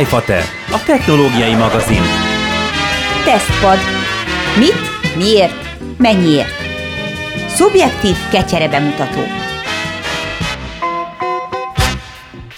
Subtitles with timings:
[0.00, 2.02] iFater, a technológiai magazin.
[3.24, 3.78] Tesztpad.
[4.58, 5.54] Mit, miért,
[5.98, 6.54] mennyiért?
[7.48, 9.41] Szubjektív kecsere bemutató.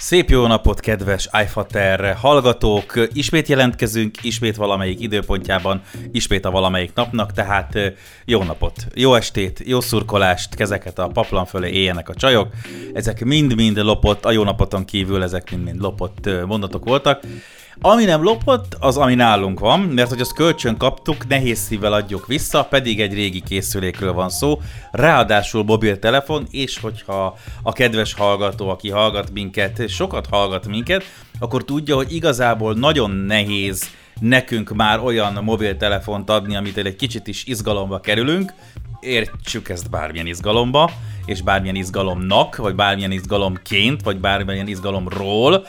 [0.05, 3.07] Szép jó napot, kedves iFater hallgatók!
[3.13, 5.81] Ismét jelentkezünk, ismét valamelyik időpontjában,
[6.11, 7.77] ismét a valamelyik napnak, tehát
[8.25, 12.47] jó napot, jó estét, jó szurkolást, kezeket a paplan fölé éljenek a csajok.
[12.93, 17.23] Ezek mind-mind lopott, a jó napoton kívül ezek mind-mind lopott mondatok voltak.
[17.81, 22.27] Ami nem lopott, az ami nálunk van, mert hogy azt kölcsön kaptuk, nehéz szívvel adjuk
[22.27, 24.61] vissza, pedig egy régi készülékről van szó,
[24.91, 31.03] ráadásul mobiltelefon, és hogyha a kedves hallgató, aki hallgat minket, sokat hallgat minket,
[31.39, 37.45] akkor tudja, hogy igazából nagyon nehéz nekünk már olyan mobiltelefont adni, amit egy kicsit is
[37.45, 38.53] izgalomba kerülünk,
[38.99, 40.91] értsük ezt bármilyen izgalomba,
[41.25, 45.65] és bármilyen izgalomnak, vagy bármilyen izgalomként, vagy bármilyen izgalomról,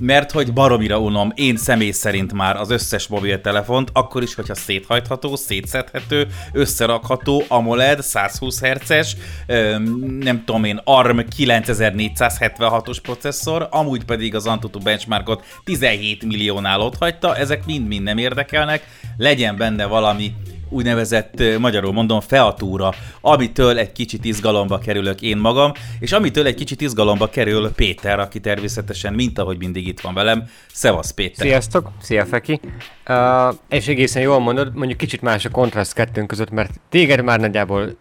[0.00, 5.36] mert hogy baromira unom én személy szerint már az összes mobiltelefont, akkor is, hogyha széthajtható,
[5.36, 9.16] szétszedhető, összerakható, AMOLED, 120 Hz-es,
[10.20, 17.36] nem tudom én, ARM 9476-os processzor, amúgy pedig az Antutu benchmarkot 17 milliónál ott hagyta,
[17.36, 20.34] ezek mind-mind nem érdekelnek, legyen benne valami
[20.68, 26.80] úgynevezett, magyarul mondom, featúra, amitől egy kicsit izgalomba kerülök én magam, és amitől egy kicsit
[26.80, 30.48] izgalomba kerül Péter, aki természetesen, mint ahogy mindig itt van velem.
[30.72, 31.46] Szevasz Péter!
[31.46, 31.90] Sziasztok!
[32.00, 32.60] Szia Feki!
[33.08, 37.40] Uh, és egészen jól mondod, mondjuk kicsit más a kontraszt kettőnk között, mert téged már
[37.40, 37.96] nagyjából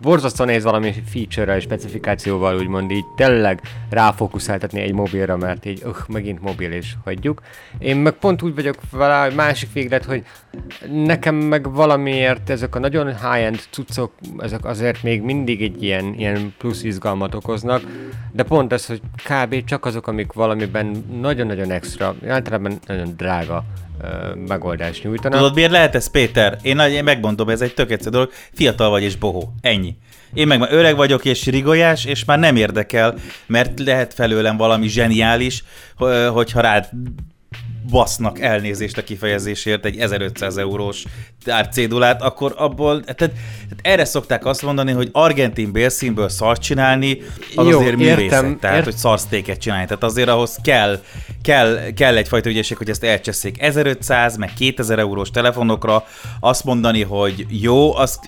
[0.00, 6.40] borzasztó néz valami feature-rel, specifikációval, úgymond így tényleg ráfókuszáltatni egy mobilra, mert így, uh, megint
[6.40, 7.42] mobil és hagyjuk.
[7.78, 10.24] Én meg pont úgy vagyok vele, másik véglet, hogy
[10.90, 16.54] nekem meg valamiért ezek a nagyon high-end cuccok, ezek azért még mindig egy ilyen, ilyen
[16.58, 17.82] plusz izgalmat okoznak,
[18.32, 19.64] de pont ez, hogy kb.
[19.64, 23.64] csak azok, amik valamiben nagyon-nagyon extra, általában nagyon drága
[24.46, 25.38] megoldást nyújtanak.
[25.38, 26.58] Tudod, miért lehet ez, Péter?
[26.62, 28.30] Én, én megmondom, ez egy tök egyszerű dolog.
[28.52, 29.54] Fiatal vagy és bohó.
[29.60, 29.96] Ennyi.
[30.34, 33.14] Én meg már öreg vagyok és rigolyás, és már nem érdekel,
[33.46, 35.64] mert lehet felőlem valami zseniális,
[36.32, 36.88] hogyha rád
[37.90, 41.04] basznak elnézést a kifejezésért egy 1500 eurós
[41.70, 43.34] cédulát, akkor abból, tehát, tehát
[43.82, 47.18] erre szokták azt mondani, hogy argentin bélszínből szart csinálni,
[47.54, 48.84] az Jó, azért művészet, értem, tehát ért...
[48.84, 51.00] hogy szarsztéket csinálni, tehát azért ahhoz kell,
[51.42, 56.04] kell, kell egyfajta ügyesség, hogy ezt elcseszik 1500, meg 2000 eurós telefonokra,
[56.40, 58.20] azt mondani, hogy jó, az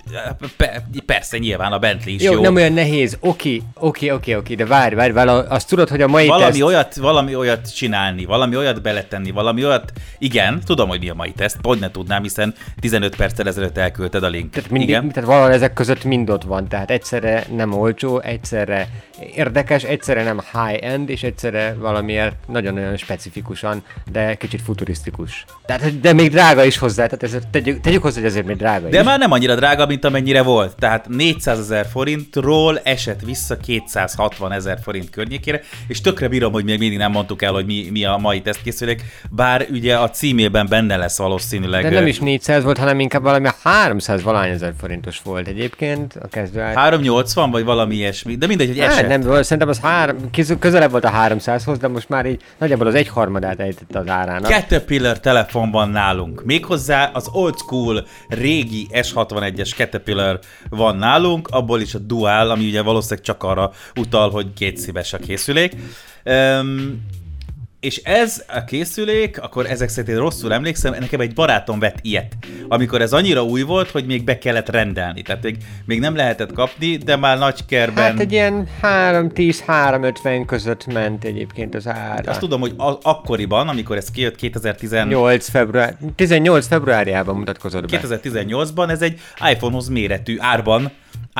[1.06, 2.32] persze nyilván a Bentley is jó.
[2.32, 2.40] jó.
[2.40, 6.08] nem olyan nehéz, oké, oké, oké, oké, de várj, várj, várj, azt tudod, hogy a
[6.08, 6.62] mai valami teszt...
[6.62, 11.32] olyat, valami olyat csinálni, valami olyat beletenni, valami olyat, igen, tudom, hogy mi a mai
[11.32, 14.52] teszt, hogy ne tudnám, hiszen 15 perccel ezelőtt elküldted a linket.
[14.52, 15.08] Tehát, mindig, igen.
[15.08, 18.88] tehát valahol ezek között mind ott van, tehát egyszerre nem olcsó, egyszerre
[19.34, 25.44] érdekes, egyszerre nem high-end, és egyszerre valamiért nagyon-nagyon specifikusan, de kicsit futurisztikus.
[25.66, 28.88] Tehát, de még drága is hozzá, tehát ezért tegyük, tegyük hozzá, hogy ezért még drága
[28.88, 29.04] De is.
[29.04, 30.76] már nem annyira drága, mint amennyire volt.
[30.76, 36.78] Tehát 400 ezer forintról esett vissza 260 ezer forint környékére, és tökre bírom, hogy még
[36.78, 39.02] mindig nem mondtuk el, hogy mi, mi a mai tesztkészülék,
[39.34, 41.82] bár ugye a címében benne lesz valószínűleg.
[41.82, 46.28] De nem is 400 volt, hanem inkább valami 300 valány ezer forintos volt egyébként a
[46.28, 50.16] kezdő 380 vagy valami ilyesmi, de mindegy, hogy esett nem, szerintem az három,
[50.58, 54.50] közelebb volt a 300-hoz, de most már így nagyjából az egyharmadát ejtett az árának.
[54.50, 56.44] Caterpillar telefon van nálunk.
[56.44, 62.82] Méghozzá az old school régi S61-es Caterpillar van nálunk, abból is a Dual, ami ugye
[62.82, 65.72] valószínűleg csak arra utal, hogy két szíves a készülék.
[66.24, 67.02] Um,
[67.84, 72.32] és ez a készülék, akkor ezek szerint én rosszul emlékszem, nekem egy barátom vett ilyet,
[72.68, 76.52] amikor ez annyira új volt, hogy még be kellett rendelni, tehát még, még nem lehetett
[76.52, 78.04] kapni, de már nagy kerben...
[78.04, 82.30] Hát egy ilyen 3-10-350 között ment egyébként az ára.
[82.30, 88.00] Azt tudom, hogy a- akkoriban, amikor ez kijött 2018 február, 18 februárjában mutatkozott be.
[88.02, 89.20] 2018-ban ez egy
[89.50, 90.92] iPhone-hoz méretű árban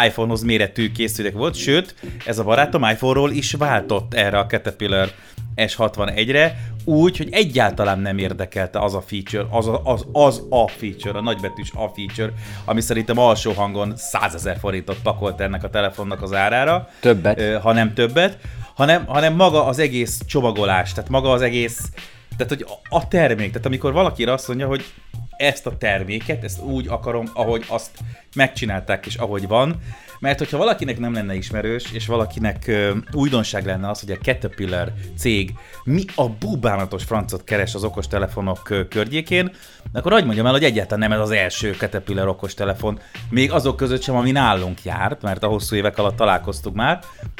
[0.07, 1.95] iPhone-hoz méretű készülék volt, sőt,
[2.27, 5.11] ez a barátom iPhone-ról is váltott erre a Caterpillar
[5.57, 11.19] S61-re, úgy, hogy egyáltalán nem érdekelte az a feature, az a, az, az a feature,
[11.19, 12.32] a nagybetűs a feature,
[12.65, 16.88] ami szerintem alsó hangon 100 ezer forintot pakolt ennek a telefonnak az árára.
[17.00, 17.61] Többet.
[17.62, 18.38] Ha nem többet,
[18.75, 21.91] hanem, hanem maga az egész csomagolás, tehát maga az egész,
[22.37, 24.85] tehát hogy a termék, tehát amikor valaki azt mondja, hogy
[25.36, 27.90] ezt a terméket, ezt úgy akarom, ahogy azt
[28.34, 29.81] megcsinálták és ahogy van,
[30.25, 34.92] mert hogyha valakinek nem lenne ismerős, és valakinek ö, újdonság lenne az, hogy a Caterpillar
[35.19, 35.52] cég
[35.84, 39.52] mi a bubánatos francot keres az okostelefonok ö, környékén,
[39.92, 43.00] akkor hogy mondjam el, hogy egyáltalán nem ez az első Caterpillar okostelefon,
[43.31, 46.98] még azok között sem, ami nálunk járt, mert a hosszú évek alatt találkoztuk már.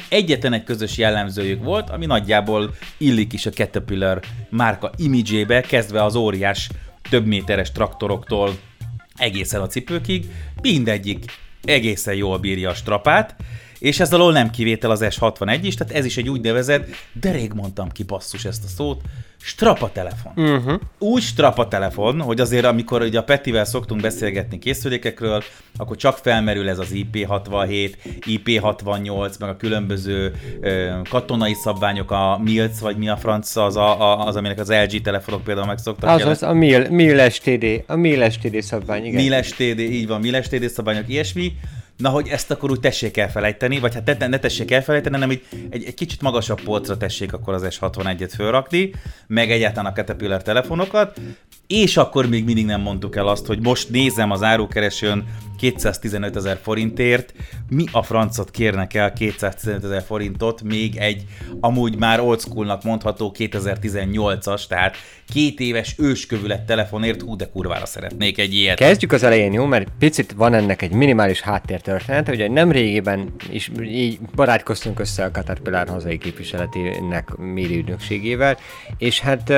[0.09, 4.19] Egyetlen egy közös jellemzőjük volt, ami nagyjából illik is a Caterpillar
[4.49, 6.69] márka imidzsébe, kezdve az óriás
[7.09, 8.57] több méteres traktoroktól
[9.15, 10.25] egészen a cipőkig,
[10.61, 11.25] mindegyik
[11.63, 13.35] egészen jól bírja a strapát,
[13.79, 17.53] és ez alól nem kivétel az S61 is, tehát ez is egy úgynevezett, de rég
[17.53, 19.01] mondtam ki basszus ezt a szót,
[19.45, 20.33] strapa telefon.
[20.35, 20.79] Uh-huh.
[20.99, 25.43] Úgy strapa telefon, hogy azért amikor ugye a Petivel szoktunk beszélgetni készülékekről,
[25.77, 32.79] akkor csak felmerül ez az IP67, IP68, meg a különböző ö, katonai szabványok, a MILC,
[32.79, 36.09] vagy mi a franc, az, a, a, az aminek az LG telefonok például meg szoktak
[36.09, 39.23] Az az a MIL, MIL STD, a MIL STD szabvány, igen.
[39.23, 41.53] MIL STD, így van, MIL STD szabványok, ilyesmi,
[41.97, 45.43] na hogy ezt akkor úgy tessék elfelejteni, vagy hát ne, ne tessék elfelejteni, hanem egy,
[45.69, 48.91] egy, egy kicsit magasabb polcra tessék akkor az S61-et fölrakni,
[49.27, 51.19] meg egyáltalán a Caterpillar telefonokat,
[51.67, 55.25] és akkor még mindig nem mondtuk el azt, hogy most nézem az árukeresőn
[55.55, 57.33] 215 ezer forintért,
[57.69, 61.23] mi a francot kérnek el 215 ezer forintot, még egy
[61.59, 64.95] amúgy már old schoolnak mondható 2018-as, tehát
[65.29, 68.77] két éves őskövület telefonért, hú de kurvára szeretnék egy ilyet.
[68.77, 69.65] Kezdjük az elején, jó?
[69.65, 75.31] Mert picit van ennek egy minimális háttértörténet, ugye nem régiben is így barátkoztunk össze a
[75.31, 78.57] Caterpillar hazai képviseletének médi ügynökségével,
[78.97, 79.53] és hát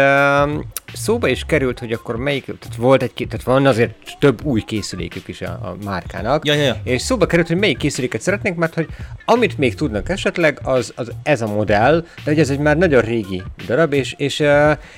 [0.94, 5.28] szóba is került, hogy akkor melyik, tehát volt egy, tehát van azért több új készülékük
[5.28, 6.76] is a, a márkának, Ja, ja, ja.
[6.84, 8.88] és szóba került, hogy melyik készüléket szeretnénk, mert hogy
[9.26, 13.02] amit még tudnak esetleg, az, az ez a modell, de hogy ez egy már nagyon
[13.02, 14.44] régi darab, és, és,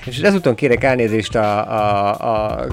[0.05, 2.65] és ezúton kérek elnézést a, a, a,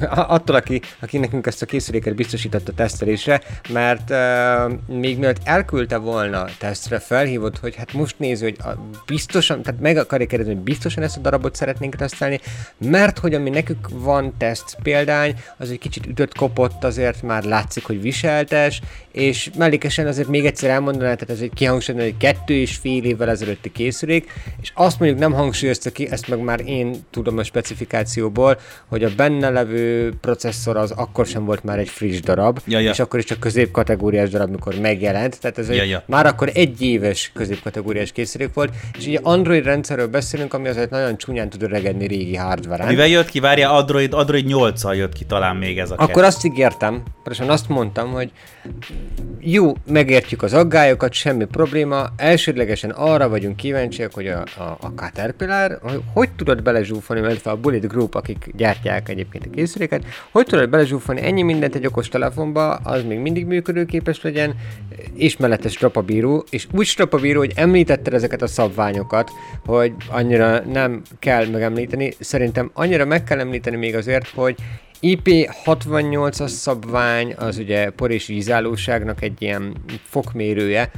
[0.00, 3.40] a, attól, aki, aki nekünk ezt a készüléket biztosított a tesztelésre,
[3.72, 9.62] mert uh, még mielőtt elküldte volna tesztre, felhívott, hogy hát most néző, hogy a, biztosan,
[9.62, 12.40] tehát meg akarja kérdezni, hogy biztosan ezt a darabot szeretnénk tesztelni,
[12.78, 17.84] mert hogy ami nekünk van teszt példány, az egy kicsit ütött kopott, azért már látszik,
[17.84, 18.80] hogy viseltes,
[19.12, 23.28] és mellékesen azért még egyszer elmondaná, tehát ez egy kihangsúlyozni, hogy kettő és fél évvel
[23.28, 28.58] ezelőtti készülék, és azt mondjuk nem hangsúlyozta ki, ezt meg már én tudom a specifikációból,
[28.88, 32.90] hogy a benne levő processzor az akkor sem volt már egy friss darab, Ja, ja.
[32.90, 36.02] és akkor is csak középkategóriás darab, mikor megjelent, tehát ez Ja, ja.
[36.06, 41.16] már akkor egy éves középkategóriás készülék volt, és ugye Android rendszerről beszélünk, ami azért nagyon
[41.16, 43.40] csúnyán tud öregedni régi hardware Mivel jött ki?
[43.40, 47.68] Várja, Android, Android 8-al jött ki talán még ez a Akkor azt ígértem, pontosan azt
[47.68, 48.30] mondtam, hogy
[49.40, 55.78] jó, megértjük az aggályokat, semmi probléma, elsődlegesen arra vagyunk kíváncsiak, hogy a, a, a Caterpillar,
[55.82, 60.68] hogy, hogy tudod belezsúfolni, illetve a Bullet Group, akik gyártják egyébként a készüléket, hogy tudod
[60.68, 64.54] belezsúfolni ennyi mindent egy okos telefonba, az még mindig működőképes legyen,
[65.14, 69.30] és mellette strapabíró, és úgy strapabíró, hogy említetted ezeket a szabványokat,
[69.64, 74.54] hogy annyira nem kell megemlíteni, szerintem annyira meg kell említeni még azért, hogy
[75.02, 80.90] IP68-as szabvány az ugye por és vízállóságnak egy ilyen fokmérője,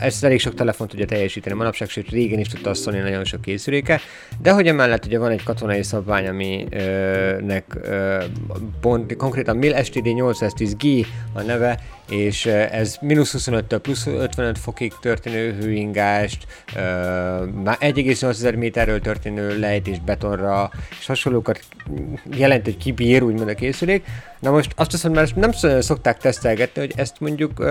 [0.00, 3.40] ezt elég sok telefon tudja teljesíteni manapság, sőt régen is tudta azt szólni nagyon sok
[3.40, 4.00] készüléke,
[4.42, 7.64] de hogy emellett ugye van egy katonai szabvány, aminek
[8.80, 11.78] pont, konkrétan MIL STD 810G a neve,
[12.10, 16.46] és ez mínusz 25-től plusz 55 fokig történő hőingást,
[17.64, 21.60] már 1,8 méterről történő lejtés betonra, és hasonlókat
[22.36, 24.04] jelent, hogy kibír úgymond a készülék.
[24.38, 27.64] Na most azt hiszem, mert nem sz- szokták tesztelgetni, hogy ezt mondjuk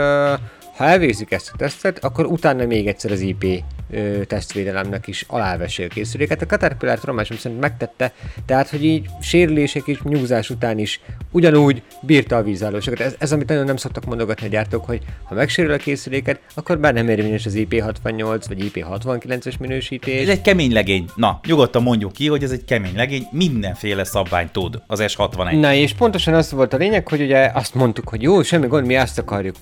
[0.80, 5.86] ha elvégzik ezt a tesztet, akkor utána még egyszer az IP ö, tesztvédelemnek is alávessél
[5.86, 6.42] a készüléket.
[6.42, 8.14] A Caterpillar tudomásom szerint megtette,
[8.46, 13.00] tehát hogy így sérülések és nyúzás után is ugyanúgy bírta a vízállóságot.
[13.00, 16.80] Ez, ez amit nagyon nem szoktak mondogatni a gyártók, hogy ha megsérül a készüléket, akkor
[16.80, 20.22] bár nem érvényes az IP68 vagy IP69-es minősítés.
[20.22, 21.06] Ez egy kemény legény.
[21.16, 25.60] Na, nyugodtan mondjuk ki, hogy ez egy kemény legény, mindenféle szabványt tud az S61.
[25.60, 28.86] Na és pontosan az volt a lényeg, hogy ugye azt mondtuk, hogy jó, semmi gond,
[28.86, 29.56] mi azt akarjuk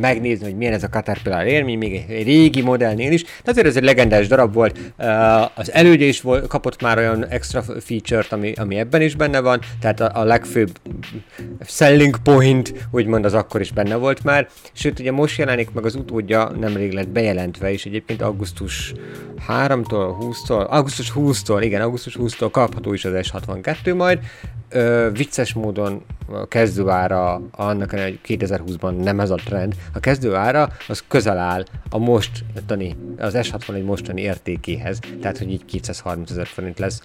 [0.00, 3.76] megnézni, hogy milyen ez a Caterpillar élmény, még egy, régi modellnél is, de azért ez
[3.76, 4.78] egy legendás darab volt.
[4.98, 9.40] Uh, az elődje is volt, kapott már olyan extra feature-t, ami, ami ebben is benne
[9.40, 10.70] van, tehát a, a legfőbb
[11.60, 15.94] selling point, úgymond az akkor is benne volt már, sőt ugye most jelenik meg az
[15.94, 18.92] utódja, nemrég lett bejelentve, és egyébként augusztus
[19.48, 24.18] 3-tól, 20-tól, augusztus 20-tól, igen, augusztus 20-tól kapható is az S62 majd,
[24.72, 31.04] Ö, vicces módon a kezdőára, annak hogy 2020-ban nem ez a trend, a kezdőára az
[31.08, 37.02] közel áll a mostani, az S61 mostani értékéhez, tehát hogy így 230 ezer forint lesz.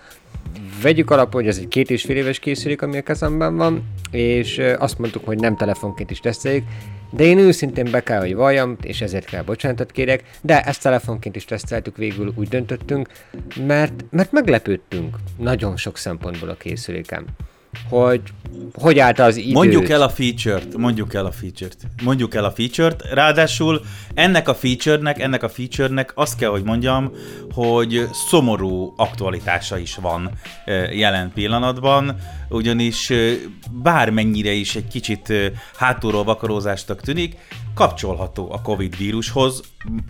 [0.82, 4.62] Vegyük alapul, hogy ez egy két és fél éves készülék, ami a kezemben van, és
[4.78, 6.64] azt mondtuk, hogy nem telefonként is teszteljük,
[7.12, 11.36] de én őszintén be kell, hogy valljam, és ezért kell bocsánatot kérek, de ezt telefonként
[11.36, 13.10] is teszteltük, végül úgy döntöttünk,
[13.68, 17.26] mert, mert meglepődtünk nagyon sok szempontból a készülékem
[17.90, 18.22] hogy
[18.74, 19.54] hogy állt az időt.
[19.54, 23.82] Mondjuk el a feature-t, mondjuk el a feature-t, mondjuk el a feature-t, ráadásul
[24.14, 27.12] ennek a feature-nek, ennek a feature-nek azt kell, hogy mondjam,
[27.52, 30.32] hogy szomorú aktualitása is van
[30.92, 32.18] jelen pillanatban,
[32.50, 33.12] ugyanis
[33.72, 35.34] bármennyire is egy kicsit
[35.76, 37.36] hátulról vakarózástak tűnik,
[37.74, 39.62] kapcsolható a Covid vírushoz,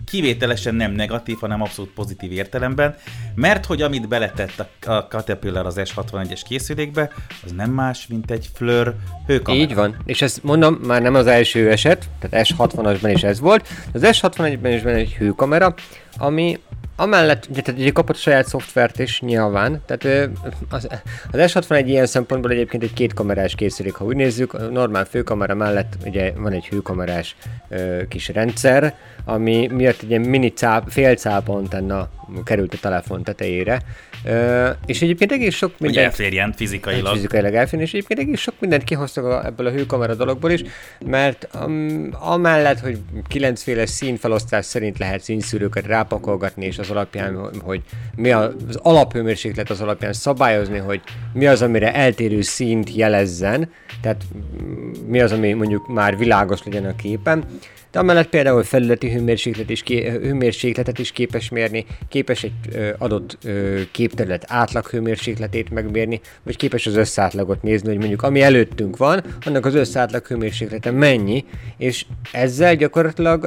[0.04, 2.96] kivételesen nem negatív, hanem abszolút pozitív értelemben,
[3.34, 7.10] mert hogy amit beletett a Caterpillar az S61-es készülékbe,
[7.44, 8.94] az nem más, mint egy Fleur
[9.26, 9.62] hőkamera.
[9.62, 13.68] Így van, és ezt mondom, már nem az első eset, tehát S60-asban is ez volt,
[13.92, 15.74] az S61-ben is van egy hőkamera,
[16.16, 16.58] ami
[17.00, 20.30] Amellett, ugye, tehát ugye kapott saját szoftvert is nyilván, tehát
[20.70, 20.88] az,
[21.30, 26.32] az S61 ilyen szempontból egyébként egy kétkamerás készülék, ha úgy nézzük, normál főkamera mellett ugye
[26.36, 27.36] van egy hőkamerás
[27.68, 32.08] ö, kis rendszer, ami miatt egy ilyen mini cáp, fél cáp antenna
[32.44, 33.82] került a telefon tetejére,
[34.24, 35.94] ö, és egyébként egész sok mindent...
[35.94, 37.04] Hogy elférjen fizikailag.
[37.04, 40.62] Hát fizikailag elférjen, és egyébként egész sok mindent kihoztak a, ebből a hőkamera dologból is,
[41.06, 42.98] mert um, amellett, hogy
[43.28, 47.82] kilencféle színfelosztás szerint lehet színszűrőket rápakolgatni, és az alapján, hogy
[48.16, 51.00] mi az alaphőmérséklet az alapján szabályozni, hogy
[51.32, 53.70] mi az, amire eltérő színt jelezzen,
[54.00, 54.22] tehát
[55.06, 57.44] mi az, ami mondjuk már világos legyen a képen,
[57.90, 63.38] de amellett például felületi hőmérséklet is, hőmérsékletet is képes mérni, képes egy adott
[63.92, 69.66] képterület átlag hőmérsékletét megmérni, vagy képes az összátlagot nézni, hogy mondjuk ami előttünk van, annak
[69.66, 71.44] az összátlag hőmérséklete mennyi,
[71.76, 73.42] és ezzel gyakorlatilag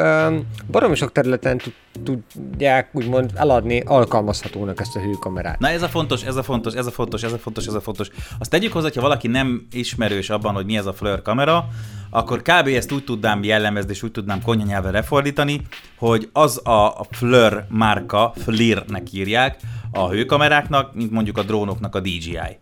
[0.72, 1.62] baromi sok területen
[2.04, 5.60] tudják úgymond eladni alkalmazhatónak ezt a hőkamerát.
[5.60, 7.82] Na ez a fontos, ez a fontos, ez a fontos, ez a fontos, ez a
[7.82, 8.10] fontos.
[8.40, 11.68] Azt tegyük hozzá, ha valaki nem ismerős abban, hogy mi ez a Fleur kamera,
[12.14, 12.68] akkor kb.
[12.68, 15.62] ezt úgy tudnám jellemezni, és úgy tudnám konyanyelven lefordítani,
[15.98, 19.60] hogy az a Fleur márka, Flirnek írják
[19.92, 22.60] a hőkameráknak, mint mondjuk a drónoknak a DJI.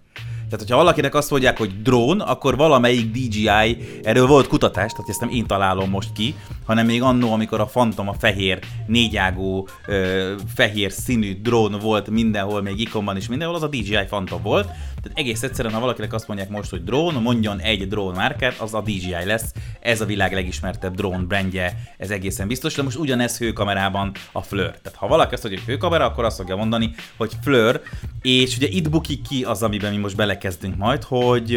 [0.49, 5.19] Tehát, hogyha valakinek azt mondják, hogy drón, akkor valamelyik DJI, erről volt kutatás, tehát ezt
[5.19, 10.33] nem én találom most ki, hanem még annó, amikor a Phantom, a fehér, négyágú, ö,
[10.55, 14.65] fehér színű drón volt mindenhol, még ikonban is mindenhol, az a DJI Phantom volt.
[15.01, 18.73] Tehát egész egyszerűen, ha valakinek azt mondják most, hogy drón, mondjon egy drón márkát, az
[18.73, 19.53] a DJI lesz.
[19.79, 22.73] Ez a világ legismertebb drón brandje, ez egészen biztos.
[22.73, 24.77] De most ugyanez hőkamerában a Fleur.
[24.81, 27.81] Tehát ha valaki azt mondja, hogy hőkamera, akkor azt fogja mondani, hogy Fleur,
[28.21, 31.55] és ugye itt bukik ki az, amiben mi most belekezdünk majd, hogy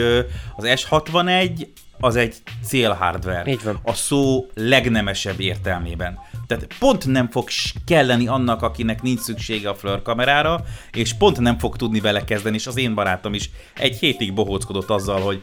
[0.57, 1.67] az S61
[2.01, 2.35] az egy
[2.65, 3.51] célhardware.
[3.51, 3.79] Így van.
[3.83, 6.19] A szó legnemesebb értelmében.
[6.47, 7.49] Tehát pont nem fog
[7.87, 12.57] kelleni annak, akinek nincs szüksége a Fleur kamerára, és pont nem fog tudni vele kezdeni,
[12.57, 15.43] és az én barátom is egy hétig bohóckodott azzal, hogy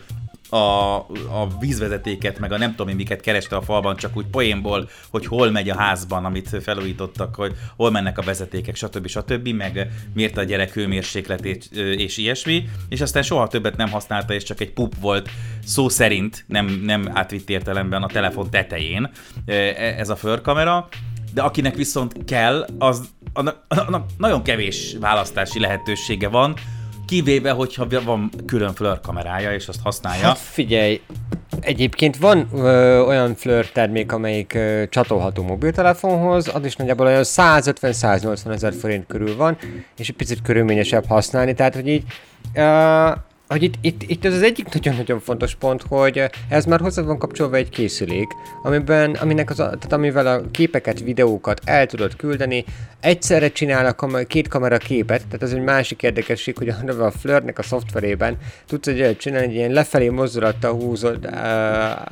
[0.49, 4.89] a, a vízvezetéket, meg a nem tudom én miket kereste a falban, csak úgy poénból,
[5.09, 9.07] hogy hol megy a házban, amit felújítottak, hogy hol mennek a vezetékek, stb.
[9.07, 9.47] stb.
[9.47, 14.61] meg miért a gyerek hőmérsékletét és ilyesmi, és aztán soha többet nem használta, és csak
[14.61, 15.29] egy pup volt
[15.65, 19.09] szó szerint, nem, nem átvitt értelemben a telefon tetején
[19.45, 19.53] e,
[19.97, 20.87] ez a förkamera,
[21.33, 26.53] de akinek viszont kell, az annak, annak nagyon kevés választási lehetősége van,
[27.09, 30.25] Kivéve, hogyha van külön Fleur kamerája, és azt használja.
[30.25, 31.01] Hát figyelj,
[31.59, 38.53] Egyébként van ö, olyan Fleur termék, amelyik ö, csatolható mobiltelefonhoz, az is nagyjából olyan 150-180
[38.53, 39.57] ezer forint körül van,
[39.97, 42.03] és egy picit körülményesebb használni, tehát hogy így
[42.53, 43.09] ö,
[43.49, 47.17] hogy itt, itt, itt ez az egyik nagyon-nagyon fontos pont, hogy ez már hozzá van
[47.17, 48.27] kapcsolva egy készülék,
[48.63, 52.65] amiben, aminek az, tehát amivel a képeket, videókat el tudod küldeni,
[52.99, 57.11] egyszerre csinál a kam- két kamera képet, tehát ez egy másik érdekesség, hogy a, a
[57.11, 58.37] Flirtnek a szoftverében
[58.67, 61.25] tudsz egy csinálni, egy ilyen lefelé mozdulattal húzod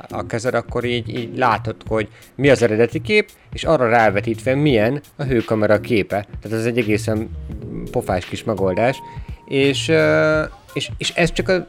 [0.08, 5.00] a kezed, akkor így, így látod, hogy mi az eredeti kép, és arra rávetítve milyen
[5.16, 6.26] a hőkamera képe.
[6.42, 7.30] Tehát ez egy egészen
[7.90, 8.98] pofás kis megoldás,
[9.48, 9.92] és
[10.72, 11.66] és, és ez csak a,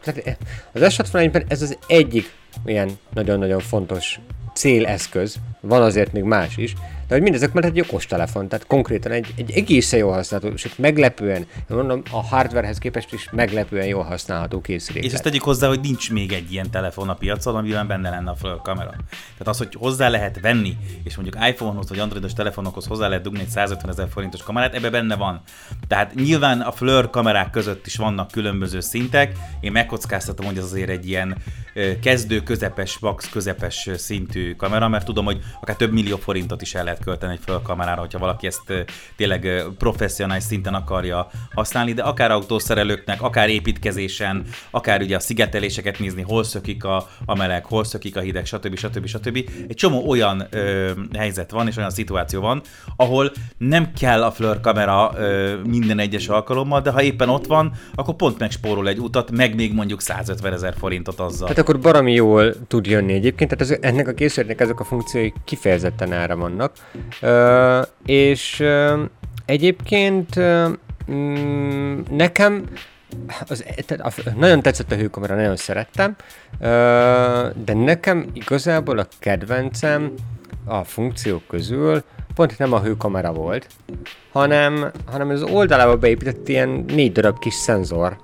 [0.71, 2.33] az S61-ben ez az egyik
[2.65, 4.19] ilyen nagyon-nagyon fontos
[4.53, 6.73] céleszköz, van azért még más is,
[7.09, 10.77] de hogy mindezek mellett egy okos telefon, tehát konkrétan egy, egy egészen jól használható, sőt
[10.77, 15.03] meglepően, mondom, a hardwarehez képest is meglepően jól használható készülék.
[15.03, 18.29] És ezt tegyük hozzá, hogy nincs még egy ilyen telefon a piacon, amiben benne lenne
[18.29, 18.89] a Fleur kamera.
[18.89, 23.39] Tehát az, hogy hozzá lehet venni, és mondjuk iPhone-hoz vagy Androidos telefonokhoz hozzá lehet dugni
[23.39, 25.41] egy 150 ezer forintos kamerát, ebbe benne van.
[25.87, 29.37] Tehát nyilván a Fleur kamerák között is vannak különböző szintek.
[29.59, 31.37] Én megkockáztatom, hogy ez azért egy ilyen
[32.01, 36.83] kezdő, közepes, max közepes szintű kamera, mert tudom, hogy akár több millió forintot is el
[36.83, 42.31] lehet költeni egy Fleur kamerára, hogyha valaki ezt tényleg professzionális szinten akarja használni, de akár
[42.31, 48.15] autószerelőknek, akár építkezésen, akár ugye a szigeteléseket nézni, hol szökik a, a meleg, hol szökik
[48.17, 48.77] a hideg, stb.
[48.77, 49.05] stb.
[49.05, 49.49] stb.
[49.67, 52.61] Egy csomó olyan ö, helyzet van, és olyan szituáció van,
[52.95, 57.71] ahol nem kell a Fleur kamera ö, minden egyes alkalommal, de ha éppen ott van,
[57.95, 61.47] akkor pont megspórol egy utat, meg még mondjuk 150 ezer forintot azzal.
[61.47, 65.31] Tehát akkor baromi jól tud jönni egyébként, tehát ez, ennek a készüléknek ezek a funkciói
[65.43, 66.73] kifejezetten ára vannak.
[68.05, 68.63] És
[69.45, 70.39] egyébként
[71.11, 72.63] mm, nekem
[73.47, 73.65] az,
[74.35, 76.15] nagyon tetszett a hőkamera, nagyon szerettem,
[77.63, 80.13] de nekem igazából a kedvencem
[80.65, 82.03] a funkciók közül
[82.35, 83.67] pont nem a hőkamera volt,
[84.31, 88.17] hanem, hanem az oldalába beépített ilyen négy darab kis szenzor,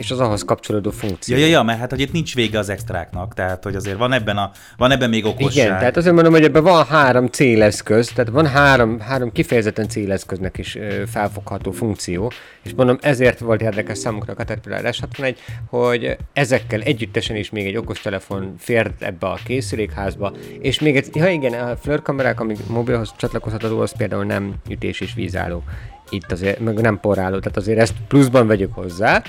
[0.00, 1.36] és az ahhoz kapcsolódó funkció.
[1.36, 4.12] Ja, ja, ja, mert hát hogy itt nincs vége az extráknak, tehát hogy azért van
[4.12, 5.64] ebben, a, van ebben még okosság.
[5.64, 10.58] Igen, tehát azért mondom, hogy ebben van három céleszköz, tehát van három, három kifejezetten céleszköznek
[10.58, 16.80] is ö, felfogható funkció, és mondom, ezért volt érdekes számukra a Caterpillar S61, hogy ezekkel
[16.80, 21.76] együttesen is még egy okostelefon fért ebbe a készülékházba, és még egy, ha igen, a
[21.76, 25.62] Fleur kamerák, amik mobilhoz csatlakozható, az például nem ütés és vízálló
[26.10, 29.22] itt azért, meg nem porráló, tehát azért ezt pluszban vegyük hozzá.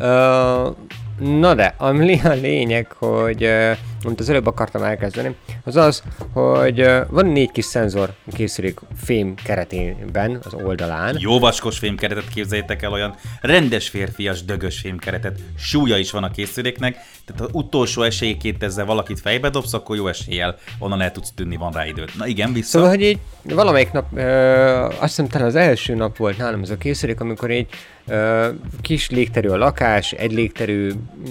[0.00, 0.76] Uh,
[1.18, 3.50] na de, ami a lényeg, hogy
[4.02, 6.02] amit az előbb akartam elkezdeni, az az,
[6.32, 11.16] hogy van négy kis szenzor készülék fém keretében az oldalán.
[11.18, 15.38] Jó vaskos fém keretet képzeljétek el, olyan rendes férfias, dögös fém keretet.
[15.58, 20.06] Súlya is van a készüléknek, tehát az utolsó esélyként ezzel valakit fejbe dobsz, akkor jó
[20.06, 22.16] eséllyel onnan el tudsz tűnni, van rá időt.
[22.18, 22.68] Na igen, vissza.
[22.68, 24.22] Szóval, hogy így valamelyik nap, ö,
[24.84, 27.66] azt hiszem talán az első nap volt nálam ez a készülék, amikor így
[28.80, 30.90] kis légterű a lakás, egy légterű,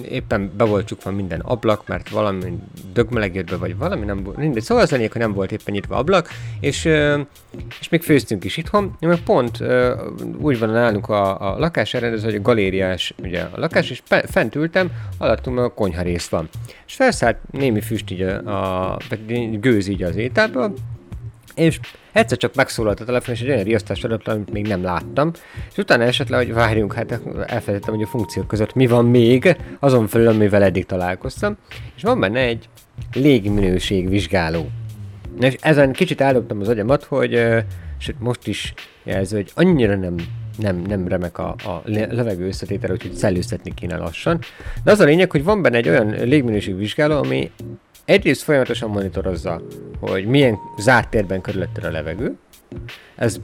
[0.10, 2.53] éppen be volt csukva minden ablak, mert valami
[2.94, 4.63] dögmeleg jött be, vagy valami nem volt, mindegy.
[4.63, 6.86] Szóval az lényeg, hogy nem volt éppen nyitva ablak, és,
[7.80, 9.58] és még főztünk is itthon, mert pont
[10.38, 14.56] úgy van nálunk a, a lakás elrendező, hogy a galériás ugye a lakás, és fent
[14.56, 16.50] ültem, alattunk meg a konyha rész van.
[16.86, 18.98] És felszállt némi füst így a, a
[19.60, 20.74] gőz így az ételből,
[21.56, 21.80] és
[22.13, 25.32] egyszer csak megszólalt a telefon, és egy olyan riasztás adott, amit még nem láttam,
[25.72, 30.08] és utána esetleg, hogy várjunk, hát elfelejtettem, hogy a funkciók között mi van még, azon
[30.08, 31.58] felül, amivel eddig találkoztam,
[31.96, 32.70] és van benne egy
[33.13, 34.70] légminőségvizsgáló.
[35.39, 37.48] És ezen kicsit eldobtam az agyamat, hogy
[37.98, 40.15] sőt most is jelző, hogy annyira nem
[40.58, 44.39] nem, nem remek a, a levegő összetétel, úgyhogy szellőztetni kéne lassan.
[44.84, 47.52] De az a lényeg, hogy van benne egy olyan légminőségvizsgáló, ami
[48.06, 49.62] egyrészt folyamatosan monitorozza,
[50.00, 52.38] hogy milyen zárt térben körülötted a levegő,
[53.16, 53.39] ez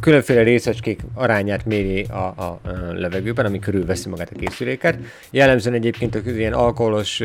[0.00, 2.60] különféle részecskék arányát méri a, a, a
[2.92, 4.98] levegőben, ami körülveszi magát a készüléket.
[5.30, 7.22] Jellemzően egyébként az ilyen alkoholos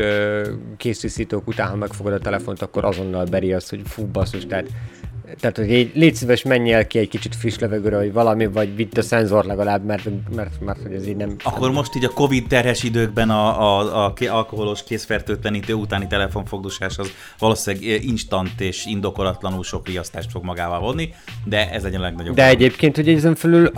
[0.77, 4.67] készítók után, ha megfogod a telefont, akkor azonnal beri azt, hogy fú, basszus, tehát
[5.39, 8.75] tehát, hogy így, légy szíves, menj el ki egy kicsit friss levegőre, hogy valami, vagy
[8.75, 11.35] vitt a szenzor legalább, mert, mert, mert hogy ez így nem...
[11.43, 17.11] Akkor most így a Covid terhes időkben a, a, a alkoholos készfertőtlenítő utáni telefonfogdosás az
[17.39, 21.13] valószínűleg instant és indokolatlanul sok riasztást fog magával vonni,
[21.45, 22.35] de ez egy a legnagyobb.
[22.35, 23.71] De egyébként, hogy ezen felül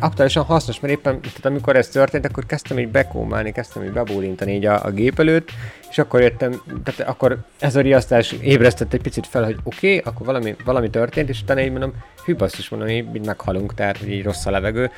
[0.00, 4.52] aktuálisan hasznos, mert éppen, tehát amikor ez történt, akkor kezdtem így bekómálni, kezdtem így bebólintani
[4.52, 5.50] így a, a gép előtt,
[5.90, 10.12] és akkor jöttem, tehát akkor ez a riasztás ébresztett egy picit fel, hogy oké, okay,
[10.12, 11.92] akkor valami, valami történt, és utána így mondom,
[12.24, 14.90] hű basszus, mondom, így meghalunk, tehát hogy így rossz a levegő.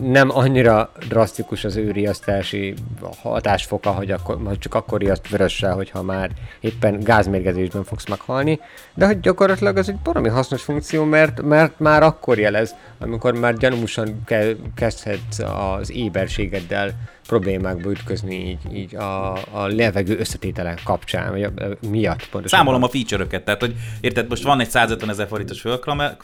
[0.00, 2.74] Nem annyira drasztikus az ő riasztási
[3.22, 8.60] hatásfoka, hogy, akkor, hogy csak akkor riaszt vörössel, hogyha már éppen gázmérgezésben fogsz meghalni,
[8.94, 13.56] de hogy gyakorlatilag ez egy valami hasznos funkció, mert, mert már akkor jelez, amikor már
[13.56, 16.94] gyanúsan ke- kezdhetsz az éberségeddel
[17.26, 22.58] problémákba ütközni így, így a, a levegő összetétele kapcsán, vagy a, a miatt pontosan.
[22.58, 25.64] Számolom a feature-öket, tehát hogy érted, most van egy 150 ezer forintos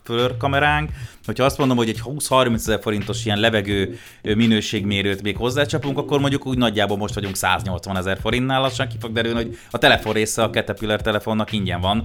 [0.04, 0.90] fölkameránk,
[1.24, 6.46] hogyha azt mondom, hogy egy 20-30 ezer forintos ilyen levegő minőségmérőt még hozzácsapunk, akkor mondjuk
[6.46, 10.42] úgy nagyjából most vagyunk 180 ezer forintnál, lassan ki fog derülni, hogy a telefon része
[10.42, 12.04] a Caterpillar telefonnak ingyen van,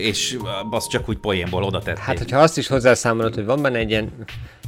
[0.00, 0.38] és
[0.70, 2.02] az csak úgy poénból oda tették.
[2.02, 4.12] Hát, hogyha azt is hozzászámolod, hogy van benne egy ilyen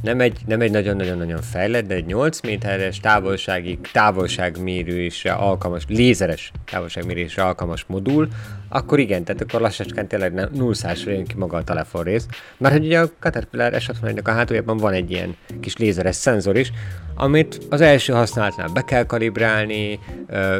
[0.01, 7.43] nem egy, nem egy nagyon-nagyon-nagyon fejlett, de egy 8 méteres távolsági távolságmérésre alkalmas, lézeres távolságmérésre
[7.43, 8.27] alkalmas modul,
[8.69, 12.25] akkor igen, tehát akkor lassacskán tényleg nullszásra jön ki maga a telefonrész.
[12.57, 13.89] Mert hogy ugye a Caterpillar s
[14.23, 16.71] a hátuljában van egy ilyen kis lézeres szenzor is,
[17.15, 19.99] amit az első használatnál be kell kalibrálni,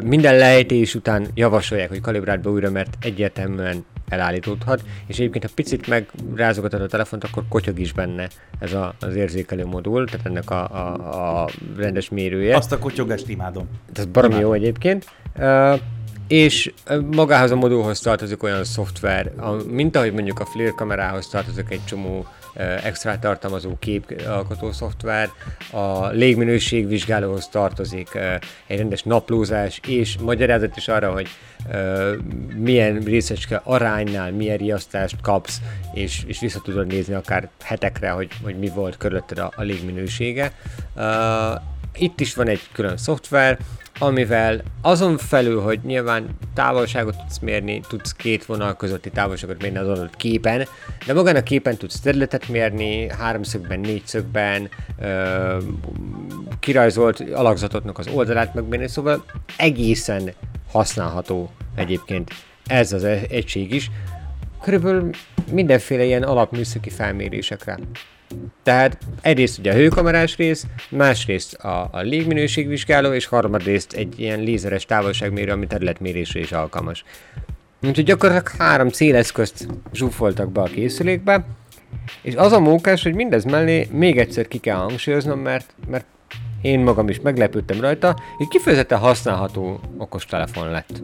[0.04, 5.88] minden lejtés után javasolják, hogy kalibráld be újra, mert egyértelműen elállítódhat, és egyébként ha picit
[5.88, 8.28] megrázogatod a telefont, akkor kotyog is benne
[8.60, 12.56] ez a, az érzékelő modul, tehát ennek a, a, a rendes mérője.
[12.56, 13.68] Azt a kotyogást imádom.
[13.94, 15.06] Ez baromi jó egyébként.
[15.38, 15.80] Uh,
[16.28, 16.74] és
[17.12, 21.86] magához a modulhoz tartozik olyan szoftver, a, mint ahogy mondjuk a FLIR kamerához tartozik egy
[21.86, 22.26] csomó
[22.84, 25.30] extra tartalmazó képalkotó szoftver,
[25.72, 28.10] a légminőségvizsgálóhoz tartozik
[28.68, 31.28] egy rendes naplózás, és magyarázat is arra, hogy
[32.56, 35.62] milyen részecske aránynál milyen riasztást kapsz,
[35.94, 40.52] és, és vissza tudod nézni akár hetekre, hogy, hogy mi volt körülötted a, a légminősége.
[41.96, 43.58] Itt is van egy külön szoftver,
[44.00, 49.88] amivel azon felül, hogy nyilván távolságot tudsz mérni, tudsz két vonal közötti távolságot mérni az
[49.88, 50.68] adott képen,
[51.06, 55.58] de magán a képen tudsz területet mérni, háromszögben, négyszögben, ö,
[56.60, 59.24] kirajzolt alakzatotnak az oldalát megmérni, szóval
[59.58, 60.34] egészen
[60.72, 62.32] használható egyébként
[62.68, 63.92] ez az e- egység is,
[64.62, 65.10] körülbelül
[65.52, 67.80] mindenféle ilyen alapműszaki felmérésekre.
[68.64, 74.86] Tehát egyrészt ugye a hőkamerás rész, másrészt a, a légminőségvizsgáló, és harmadrészt egy ilyen lézeres
[74.86, 77.04] távolságmérő, ami területmérésre is alkalmas.
[77.82, 81.46] Úgyhogy gyakorlatilag három céleszközt zsúfoltak be a készülékbe,
[82.22, 86.06] és az a mókás, hogy mindez mellé még egyszer ki kell hangsúlyoznom, mert, mert
[86.62, 91.02] én magam is meglepődtem rajta, hogy kifejezetten használható okostelefon lett.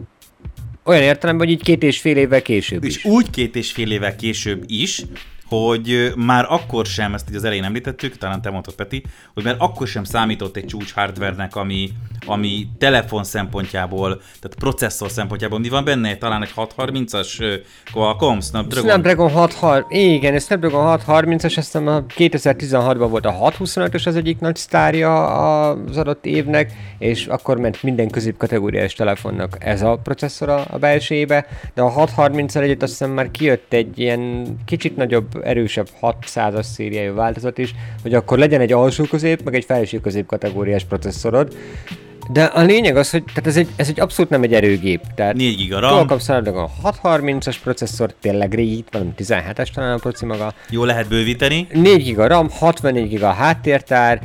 [0.84, 3.04] Olyan értelemben, hogy így két és fél évvel később és is.
[3.04, 5.02] úgy két és fél évvel később is,
[5.48, 9.02] hogy már akkor sem, ezt így az elején említettük, talán te mondtad Peti,
[9.34, 11.90] hogy már akkor sem számított egy csúcs hardvernek, ami,
[12.26, 16.16] ami telefon szempontjából, tehát processzor szempontjából, mi van benne?
[16.16, 17.60] Talán egy 630-as
[17.92, 18.90] Qualcomm Snapdragon?
[18.90, 24.56] Snapdragon 630, igen, a Snapdragon 630-as, azt a 2016-ban volt a 625-ös az egyik nagy
[24.56, 31.46] sztárja az adott évnek, és akkor ment minden középkategóriás telefonnak ez a processzor a belsejébe,
[31.74, 37.14] de a 630 egyet azt hiszem már kijött egy ilyen kicsit nagyobb erősebb 600-as szériájú
[37.14, 41.56] változat is, hogy akkor legyen egy alsó közép, meg egy felső közép kategóriás processzorod.
[42.28, 45.00] De a lényeg az, hogy tehát ez egy, ez egy abszolút nem egy erőgép.
[45.14, 45.90] Tehát 4 giga RAM.
[45.90, 50.52] Qualcomm Snapdragon 630-as processzor, tényleg régi, valami 17-es talán a proci maga.
[50.70, 51.66] Jó lehet bővíteni.
[51.72, 54.20] 4 giga RAM, 64 giga háttértár,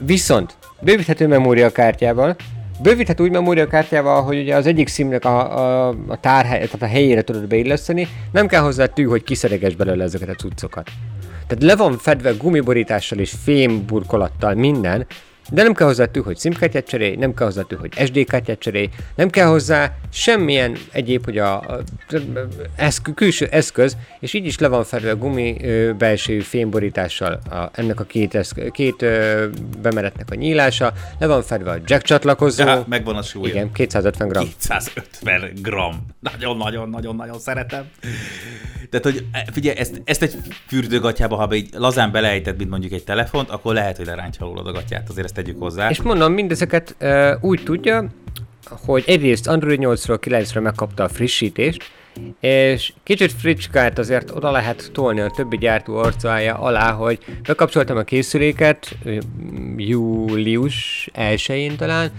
[0.00, 2.36] viszont bővíthető memóriakártyával,
[2.82, 7.22] Bővíthet úgy memóriakártyával, hogy ugye az egyik szimnek a, a, a tárhely, tehát a helyére
[7.22, 10.90] tudod beilleszteni, nem kell hozzá tű, hogy kiszereges belőle ezeket a cuccokat.
[11.46, 15.06] Tehát le van fedve gumiborítással és fémburkolattal minden,
[15.50, 18.58] de nem kell hozzá tű, hogy SIM-kártyát cserélj, nem kell hozzá tű, hogy SD kártyát
[18.58, 21.82] cserélj, nem kell hozzá semmilyen egyéb, hogy a, a
[22.76, 27.70] eszk, külső eszköz, és így is le van fedve a gumi ö, belső fémborítással a,
[27.72, 29.46] ennek a két, eszk, két ö,
[29.82, 32.64] bemeretnek a nyílása, le van fedve a jack csatlakozó.
[32.64, 33.48] Ja, megvan a súlya.
[33.48, 34.44] Igen, 250 gram.
[34.44, 36.06] 250 gram.
[36.20, 37.84] Nagyon-nagyon-nagyon-nagyon szeretem.
[38.90, 40.34] Tehát, hogy e, figyelj, ezt, ezt egy
[40.66, 45.08] fürdőgatjába, ha egy lazán belejtett, mint mondjuk egy telefont, akkor lehet, hogy lerántja a gatyát,
[45.08, 45.90] azért ezt tegyük hozzá.
[45.90, 48.06] És mondom, mindezeket uh, úgy tudja,
[48.68, 51.82] hogy egyrészt Android 8-ról 9-ről megkapta a frissítést,
[52.40, 58.02] és kicsit fricskát azért oda lehet tolni a többi gyártó arcája alá, hogy bekapcsoltam a
[58.02, 58.96] készüléket
[59.76, 62.10] július 1-én talán,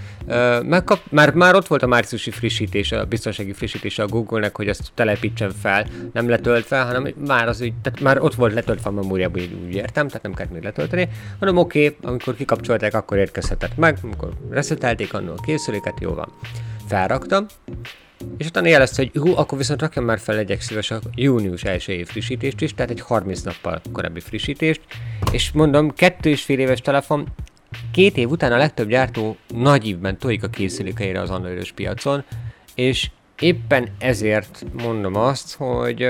[0.64, 4.92] megkap, már, már ott volt a márciusi frissítés, a biztonsági frissítés a Google-nek, hogy ezt
[4.94, 9.42] telepítsen fel, nem letöltve, hanem már az úgy, tehát már ott volt letöltve a memóriában,
[9.42, 13.78] így úgy értem, tehát nem kellett még letölteni, hanem oké, okay, amikor kikapcsolták, akkor érkezhetett
[13.78, 16.32] meg, amikor reszetelték annól a készüléket, jó van.
[16.88, 17.46] Felraktam,
[18.38, 21.92] és utána jelezte, hogy hú, akkor viszont rakjam már fel egy szíves a június első
[21.92, 24.82] év frissítést is, tehát egy 30 nappal korábbi frissítést,
[25.32, 27.28] és mondom, kettő és fél éves telefon,
[27.92, 32.24] két év után a legtöbb gyártó nagy évben tojik a készülékeire az androidos piacon,
[32.76, 36.02] és éppen ezért mondom azt, hogy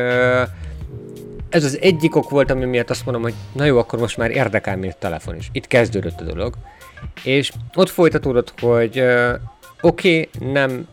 [1.50, 4.32] ez az egyik ok volt, ami miatt azt mondom, hogy na jó, akkor most már
[4.32, 5.50] érdekel még telefon is.
[5.52, 6.54] Itt kezdődött a dolog.
[7.24, 9.04] És ott folytatódott, hogy
[9.82, 10.88] oké, okay, nem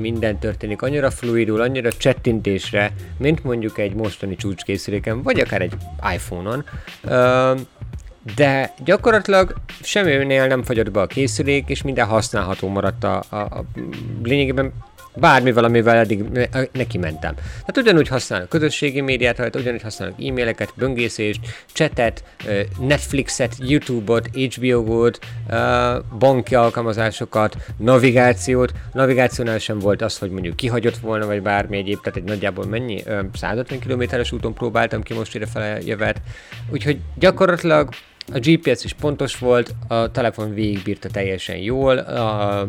[0.00, 5.72] minden történik annyira fluidul, annyira csettintésre, mint mondjuk egy mostani csúcskészüléken, vagy akár egy
[6.14, 6.64] iPhone-on.
[8.34, 13.64] De gyakorlatilag semminél nem fagyott be a készülék, és minden használható maradt a, a, a
[14.22, 14.72] lényegében
[15.20, 16.24] bármi valamivel eddig
[16.72, 17.34] neki mentem.
[17.34, 21.40] Tehát ugyanúgy használok közösségi médiát rajta, ugyanúgy használok e-maileket, böngészést,
[21.72, 22.24] chatet,
[22.80, 25.18] Netflixet, YouTube-ot, HBO Go-t,
[26.18, 28.72] banki alkalmazásokat, navigációt.
[28.92, 33.04] Navigációnál sem volt az, hogy mondjuk kihagyott volna, vagy bármi egyéb, tehát egy nagyjából mennyi?
[33.34, 36.20] 150 kilométeres úton próbáltam ki most ide fele jövet.
[36.70, 37.88] Úgyhogy gyakorlatilag
[38.32, 42.68] a GPS is pontos volt, a telefon végigbírta teljesen jól, a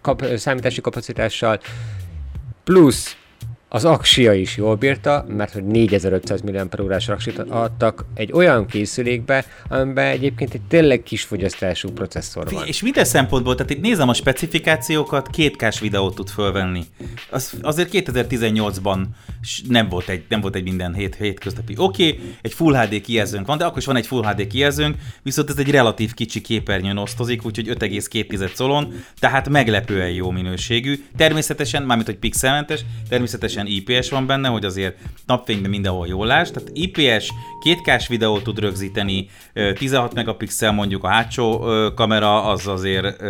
[0.00, 1.60] kap- számítási kapacitással,
[2.64, 3.16] plusz
[3.74, 10.06] az aksia is jól bírta, mert hogy 4500 mAh-órás aksit adtak egy olyan készülékbe, amiben
[10.06, 12.66] egyébként egy tényleg kis fogyasztású processzor van.
[12.66, 16.84] És minden szempontból, tehát itt nézem a specifikációkat, két kás videót tud fölvenni.
[17.30, 19.04] Az, azért 2018-ban
[19.68, 21.74] nem volt egy, nem volt egy minden hét, hétköznapi.
[21.76, 24.96] Oké, okay, egy Full HD kijelzőnk van, de akkor is van egy Full HD kijelzőnk,
[25.22, 31.04] viszont ez egy relatív kicsi képernyőn osztozik, úgyhogy 5,2 szolon, tehát meglepően jó minőségű.
[31.16, 34.96] Természetesen, mármint hogy pixelmentes, természetesen teljesen IPS van benne, hogy azért
[35.26, 36.52] napfényben mindenhol jól lásd.
[36.52, 37.28] Tehát IPS
[37.64, 39.28] 2K-s videót tud rögzíteni,
[39.74, 43.22] 16 megapixel mondjuk a hátsó kamera, az azért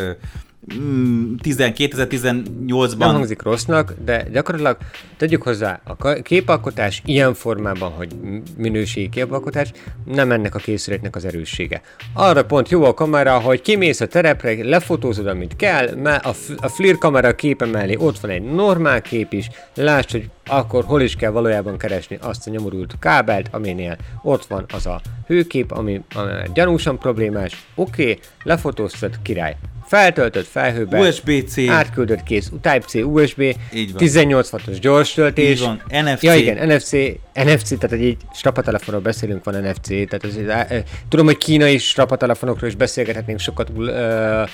[0.67, 2.99] 2018-ban...
[2.99, 4.77] Nem hangzik rossznak, de gyakorlatilag
[5.17, 8.09] tegyük hozzá, a képalkotás ilyen formában, hogy
[8.57, 9.73] minőségi képalkotás,
[10.05, 11.83] nem ennek a készüléknek az erőssége.
[12.13, 16.69] Arra pont jó a kamera, hogy kimész a terepre, lefotózod, amit kell, mert a, a
[16.69, 21.17] FLIR kamera képe mellé ott van egy normál kép is, lásd, hogy akkor hol is
[21.17, 26.33] kell valójában keresni azt a nyomorult kábelt, aminél ott van az a hőkép, ami, ami
[26.55, 29.57] gyanúsan problémás, oké, okay, lefotóztad, király.
[29.87, 33.41] Feltöltött felhőbe, USB-C, átküldött kész, Type-C, USB,
[33.73, 33.97] Így van.
[33.97, 35.51] 18 watt gyors töltés.
[35.51, 36.23] Így van, NFC.
[36.23, 36.93] Ja igen, NFC,
[37.35, 42.77] NFC, tehát egy strapatelefonról beszélünk, van NFC, tehát az, uh, tudom, hogy kínai strapatelefonokról is
[42.77, 44.47] beszélgethetnénk sokat, uh, uh,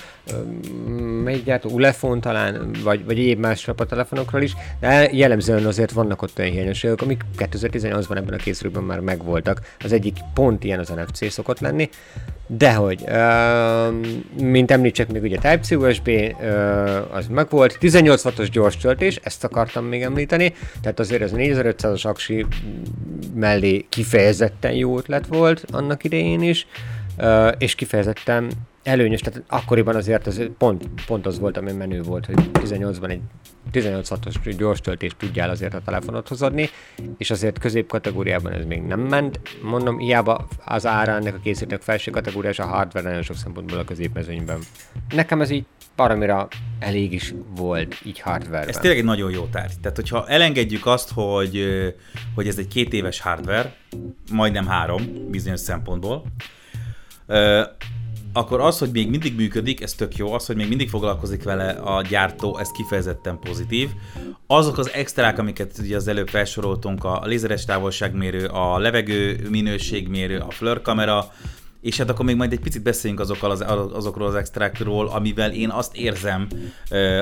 [1.22, 6.38] melyik gyártó, Ulefon talán, vagy, vagy egyéb más strapatelefonokról is, de jellemzően azért vannak ott
[6.38, 9.60] olyan hiányosságok, amik 2018-ban ebben a készülőben már megvoltak.
[9.78, 11.88] Az egyik pont ilyen az NFC szokott lenni,
[12.46, 13.94] dehogy, uh,
[14.40, 16.10] mint említsek még ugye Type-C USB,
[17.10, 22.06] az meg volt, 18 wattos gyors töltés, ezt akartam még említeni, tehát azért ez 4500-as
[22.06, 22.46] aksi
[23.34, 26.66] mellé kifejezetten jó ötlet volt annak idején is,
[27.58, 28.50] és kifejezetten
[28.82, 33.20] előnyös, tehát akkoriban azért az pont, pont az volt, ami menő volt, hogy 18-ban egy
[33.70, 36.68] 18 watt gyors töltést tudjál azért a telefonodhoz adni,
[37.18, 39.40] és azért középkategóriában ez még nem ment.
[39.62, 43.84] Mondom, hiába az ára ennek a készítőnek felső kategóriás, a hardware nagyon sok szempontból a
[43.84, 44.58] középmezőnyben.
[45.14, 45.64] Nekem ez így
[45.94, 49.80] paramira elég is volt így hardware Ez tényleg egy nagyon jó tárgy.
[49.80, 51.64] Tehát, hogyha elengedjük azt, hogy,
[52.34, 53.74] hogy ez egy két éves hardware,
[54.32, 56.24] majdnem három bizonyos szempontból,
[58.32, 61.70] akkor az, hogy még mindig működik, ez tök jó, az, hogy még mindig foglalkozik vele
[61.70, 63.88] a gyártó, ez kifejezetten pozitív.
[64.46, 70.50] Azok az extrák, amiket ugye az előbb felsoroltunk, a lézeres távolságmérő, a levegő minőségmérő, a
[70.50, 71.32] flör kamera,
[71.80, 75.70] és hát akkor még majd egy picit beszéljünk azokkal az, azokról az extrákról, amivel én
[75.70, 76.46] azt érzem,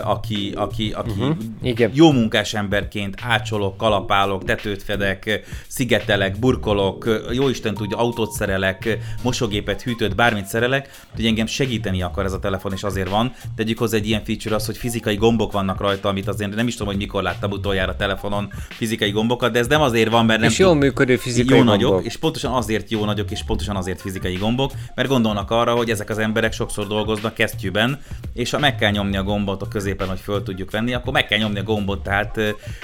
[0.03, 1.91] aki, aki, aki uh-huh.
[1.93, 9.83] jó munkás emberként ácsolok, kalapálok, tetőt fedek, szigetelek, burkolok, jó Isten tudja, autót szerelek, mosogépet,
[9.83, 13.33] hűtőt, bármit szerelek, hogy engem segíteni akar ez a telefon, és azért van.
[13.57, 16.73] Tegyük hozzá egy ilyen feature az, hogy fizikai gombok vannak rajta, amit azért nem is
[16.73, 20.51] tudom, hogy mikor láttam utoljára telefonon fizikai gombokat, de ez nem azért van, mert nem
[20.51, 21.75] És jól működő fizikai jó gombok.
[21.81, 25.75] nagyok, és pontosan azért jó nagyok, és pontosan azért fizikai gombok gombok, mert gondolnak arra,
[25.75, 28.01] hogy ezek az emberek sokszor dolgoznak kesztyűben,
[28.33, 31.27] és ha meg kell nyomni a gombot a középen, hogy föl tudjuk venni, akkor meg
[31.27, 32.41] kell nyomni a gombot, tehát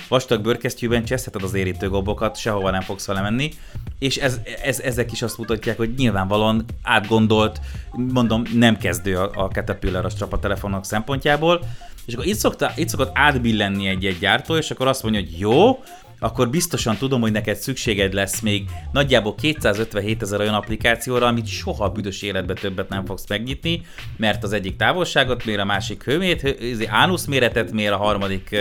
[0.08, 3.50] vastag bőrkesztyűben cseszheted az érítő gombokat, sehova nem fogsz vele menni,
[3.98, 7.60] és ez, ez, ezek is azt mutatják, hogy nyilvánvalóan átgondolt,
[7.92, 11.60] mondom, nem kezdő a, a Caterpillar a strapatelefonok szempontjából,
[12.06, 15.82] és akkor itt, szokta, itt szokott átbillenni egy-egy gyártó, és akkor azt mondja, hogy jó,
[16.24, 21.88] akkor biztosan tudom, hogy neked szükséged lesz még nagyjából 257 ezer olyan applikációra, amit soha
[21.88, 23.82] büdös életbe többet nem fogsz megnyitni,
[24.16, 26.56] mert az egyik távolságot mér, a másik hőmét,
[26.86, 28.56] ánusz méretet mér, a harmadik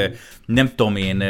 [0.45, 1.23] nem tudom én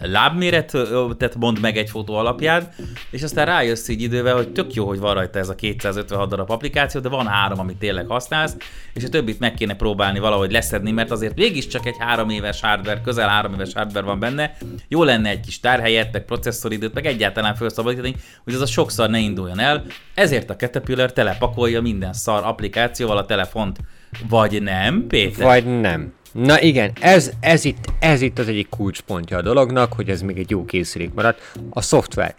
[0.00, 2.68] lábméretet mond meg egy fotó alapján,
[3.10, 6.50] és aztán rájössz így idővel, hogy tök jó, hogy van rajta ez a 256 darab
[6.50, 8.56] applikáció, de van három, amit tényleg használsz,
[8.94, 13.00] és a többit meg kéne próbálni valahogy leszedni, mert azért mégiscsak egy három éves hardware,
[13.00, 14.56] közel három éves hardware van benne,
[14.88, 19.18] jó lenne egy kis tárhelyet, meg processzoridőt, meg egyáltalán felszabadítani, hogy az a sokszor ne
[19.18, 19.84] induljon el,
[20.14, 23.78] ezért a Caterpillar telepakolja minden szar applikációval a telefont.
[24.28, 25.44] Vagy nem, Péter?
[25.44, 26.12] Vagy nem.
[26.32, 30.38] Na igen, ez, ez, itt, ez itt az egyik kulcspontja a dolognak, hogy ez még
[30.38, 31.52] egy jó készülék maradt.
[31.70, 32.34] A szoftver.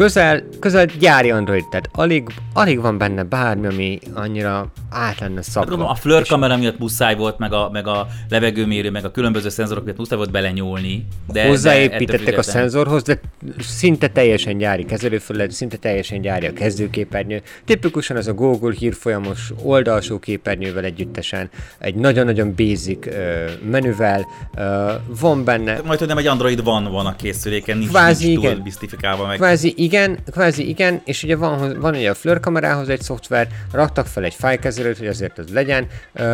[0.00, 5.44] Közel, közel gyári Android, tehát alig, alig van benne bármi, ami annyira át lenne Hát
[5.44, 5.88] szabva.
[5.88, 9.84] a flör kamera miatt muszáj volt, meg a, meg a levegőmérő, meg a különböző szenzorok
[9.84, 11.06] miatt muszáj volt belenyúlni.
[11.32, 13.20] De, de hozzáépítettek a független- szenzorhoz, de
[13.58, 17.42] szinte teljesen gyári kezelőfelület, szinte teljesen gyári a kezdőképernyő.
[17.64, 25.44] Tipikusan ez a Google hírfolyamos oldalsó képernyővel együttesen, egy nagyon-nagyon basic ö, menüvel, ö, van
[25.44, 28.62] benne Majd, hogy nem egy Android van van a készüléken, nincs, Kvázi nincs igen.
[28.62, 29.36] biztifikálva meg.
[29.36, 34.06] Kvázi igen, kvázi igen, és ugye van, van ugye a Fleur kamerához egy szoftver, raktak
[34.06, 35.86] fel egy fájlkezelőt, hogy azért az legyen.
[36.12, 36.24] Ö,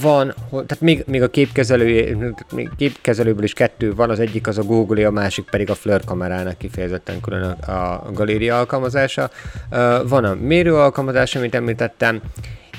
[0.00, 2.16] van, tehát még, még a képkezelő,
[2.52, 6.04] még képkezelőből is kettő van, az egyik az a Google, a másik pedig a Fleur
[6.04, 9.30] kamerának kifejezetten külön a, a galéria alkalmazása.
[9.70, 12.20] Ö, van a mérő alkalmazás, amit említettem,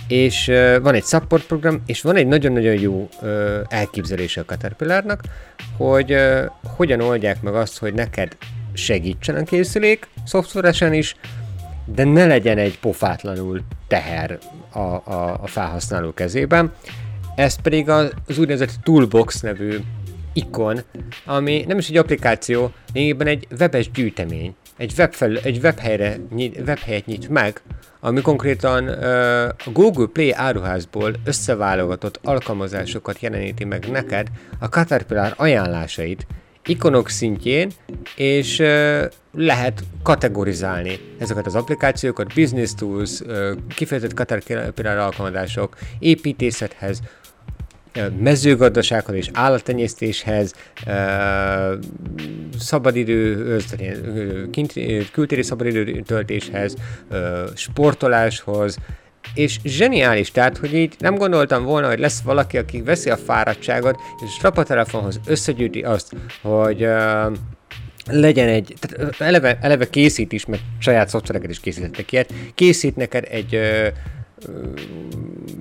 [0.07, 3.29] és uh, van egy support program, és van egy nagyon-nagyon jó uh,
[3.67, 5.21] elképzelése a Caterpillarnak,
[5.77, 8.37] hogy uh, hogyan oldják meg azt, hogy neked
[8.75, 11.15] segítsen a készülék, szoftveresen is,
[11.85, 14.37] de ne legyen egy pofátlanul teher
[14.71, 16.73] a, a, a felhasználó kezében.
[17.35, 19.77] Ez pedig az, úgynevezett Toolbox nevű
[20.33, 20.81] ikon,
[21.25, 24.55] ami nem is egy applikáció, lényegében egy webes gyűjtemény.
[24.77, 26.17] Egy, webfel, egy webhelyre,
[26.65, 27.61] webhelyet nyit meg,
[27.99, 34.27] ami konkrétan ö, a Google Play áruházból összeválogatott alkalmazásokat jeleníti meg neked
[34.59, 36.27] a Caterpillar ajánlásait,
[36.65, 37.71] ikonok szintjén,
[38.15, 38.57] és
[39.33, 43.21] lehet kategorizálni ezeket az applikációkat, business tools,
[43.75, 47.01] kifejezett Caterpillar alkalmazások, építészethez,
[48.19, 50.53] mezőgazdasághoz és állattenyésztéshez,
[52.59, 53.75] szabadidőhöz,
[55.11, 56.75] kültéri szabadidő töltéshez,
[57.09, 58.77] ö, sportoláshoz,
[59.33, 63.99] és zseniális, tehát, hogy így nem gondoltam volna, hogy lesz valaki, aki veszi a fáradtságot,
[64.15, 67.33] és a strapatelefonhoz összegyűjti azt, hogy uh,
[68.07, 73.25] legyen egy, tehát eleve, eleve készít is, mert saját szoftvereket is készítettek ilyet, készít neked
[73.29, 73.87] egy ö,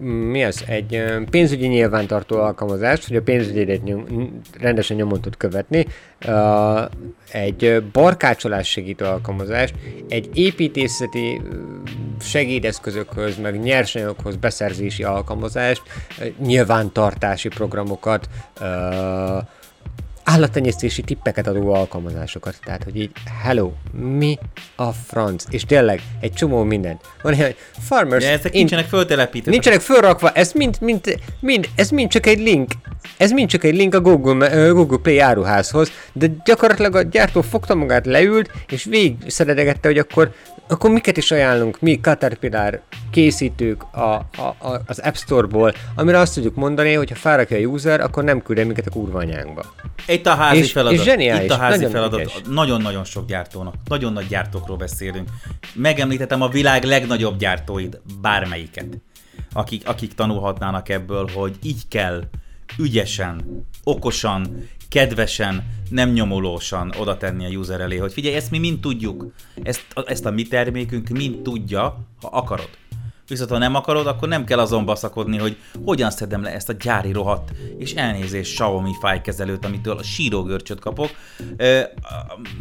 [0.01, 5.87] mi az, egy pénzügyi nyilvántartó alkalmazást, hogy a pénzügyédet nyom, rendesen nyomon tud követni,
[7.31, 9.75] egy barkácsolás segítő alkalmazást,
[10.09, 11.41] egy építészeti
[12.21, 15.83] segédeszközökhöz, meg nyersanyagokhoz beszerzési alkalmazást,
[16.39, 18.29] nyilvántartási programokat,
[20.25, 22.57] állattenyésztési tippeket adó alkalmazásokat.
[22.65, 23.11] Tehát, hogy így,
[23.43, 24.39] hello, mi
[24.77, 25.45] a franc?
[25.49, 27.01] És tényleg, egy csomó mindent.
[27.23, 28.25] Van ilyen, farmers...
[28.25, 29.51] De ezek in- nincsenek föltelepítve.
[29.51, 32.73] Nincsenek fölrakva, ez mind, mind, mind, ez mind csak egy link.
[33.17, 37.75] Ez mind csak egy link a Google, Google Play áruházhoz, de gyakorlatilag a gyártó fogta
[37.75, 40.33] magát, leült, és végig szeredegette, hogy akkor,
[40.69, 44.25] akkor miket is ajánlunk mi Caterpillar készítők a, a,
[44.59, 48.43] a, az App Store-ból, amire azt tudjuk mondani, hogy ha felrakja a user, akkor nem
[48.43, 49.65] küld minket a kurva anyánkba.
[50.07, 50.99] Itt a házi És- feladat.
[50.99, 52.43] és zseniális, Itt a házi nagyon feladat.
[52.51, 53.75] Nagyon-nagyon sok gyártónak.
[53.89, 55.29] Nagyon nagy gyártókról beszélünk.
[55.75, 58.87] Megemlítettem a világ legnagyobb gyártóit, bármelyiket.
[59.53, 62.23] Akik, akik tanulhatnának ebből, hogy így kell
[62.79, 68.81] ügyesen, okosan, kedvesen, nem nyomulósan oda tenni a user elé, hogy figyelj, ezt mi mind
[68.81, 69.33] tudjuk.
[69.63, 72.69] Ezt, ezt a mi termékünk mind tudja, ha akarod.
[73.29, 76.73] Viszont ha nem akarod, akkor nem kell azon baszakodni, hogy hogyan szedem le ezt a
[76.73, 81.11] gyári rohadt és elnézés Xiaomi fájkezelőt, amitől a sírógörcsöt kapok,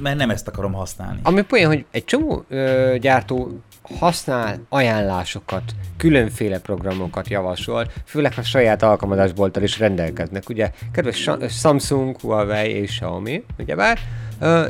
[0.01, 1.19] mert nem ezt akarom használni.
[1.23, 3.59] Ami olyan, hogy egy csomó ö, gyártó
[3.99, 5.63] használ ajánlásokat,
[5.97, 10.49] különféle programokat javasol, főleg ha saját alkalmazásbolttal is rendelkeznek.
[10.49, 13.99] Ugye, kedves Sa- Samsung, Huawei és Xiaomi, ugyebár,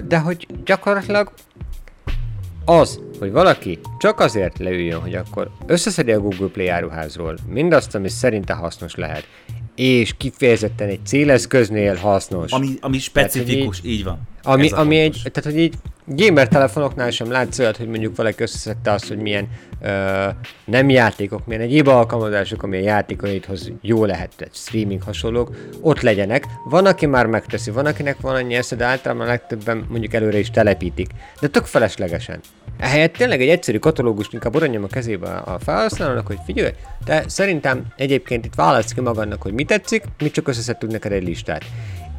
[0.08, 1.32] de hogy gyakorlatilag
[2.65, 8.10] az, hogy valaki csak azért leüljön, hogy akkor összeszedi a Google Play áruházról mindazt, ami
[8.10, 9.28] szerinte hasznos lehet,
[9.76, 12.52] és kifejezetten egy céleszköznél hasznos.
[12.52, 14.21] Ami, ami specifikus, így- így van.
[14.43, 15.73] Ami, ami egy, tehát hogy így
[16.05, 19.47] gamer telefonoknál sem látsz olyat, hogy mondjuk valaki összeszedte azt, hogy milyen
[19.81, 20.27] ö,
[20.65, 26.45] nem játékok, milyen egyéb alkalmazások, ami a játékaidhoz jó lehet, tehát streaming hasonlók, ott legyenek.
[26.69, 30.51] Van, aki már megteszi, van, akinek van annyi esze, de általában legtöbben mondjuk előre is
[30.51, 31.09] telepítik.
[31.39, 32.39] De tök feleslegesen.
[32.77, 36.71] Ehelyett tényleg egy egyszerű katalógust inkább oda nyom a kezébe a felhasználónak, hogy figyelj,
[37.05, 41.23] te szerintem egyébként itt válasz ki magadnak, hogy mi tetszik, mi csak összeszedtünk neked egy
[41.23, 41.63] listát.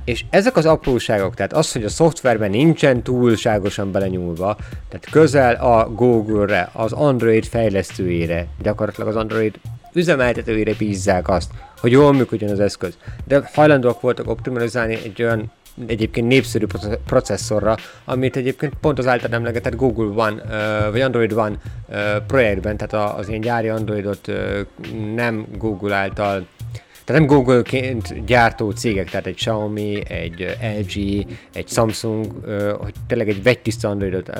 [0.04, 4.56] És ezek az apróságok, tehát az, hogy a szoftverben nincsen túlságosan belenyúlva,
[4.88, 9.54] tehát közel a Google-re, az Android fejlesztőjére, gyakorlatilag az Android
[9.92, 12.98] üzemeltetőjére bízzák azt, hogy jól működjön az eszköz.
[13.24, 15.52] De hajlandóak voltak optimalizálni egy olyan
[15.86, 20.42] egyébként népszerű proce- processzorra, amit egyébként pont az által emlegetett Google One,
[20.90, 21.56] vagy Android One
[22.26, 24.32] projektben, tehát az ilyen gyári Androidot
[25.14, 26.46] nem Google által
[27.04, 32.44] tehát nem Google-ként gyártó cégek, tehát egy Xiaomi, egy LG, egy Samsung,
[32.78, 34.30] hogy tényleg egy vegytiszta Androidot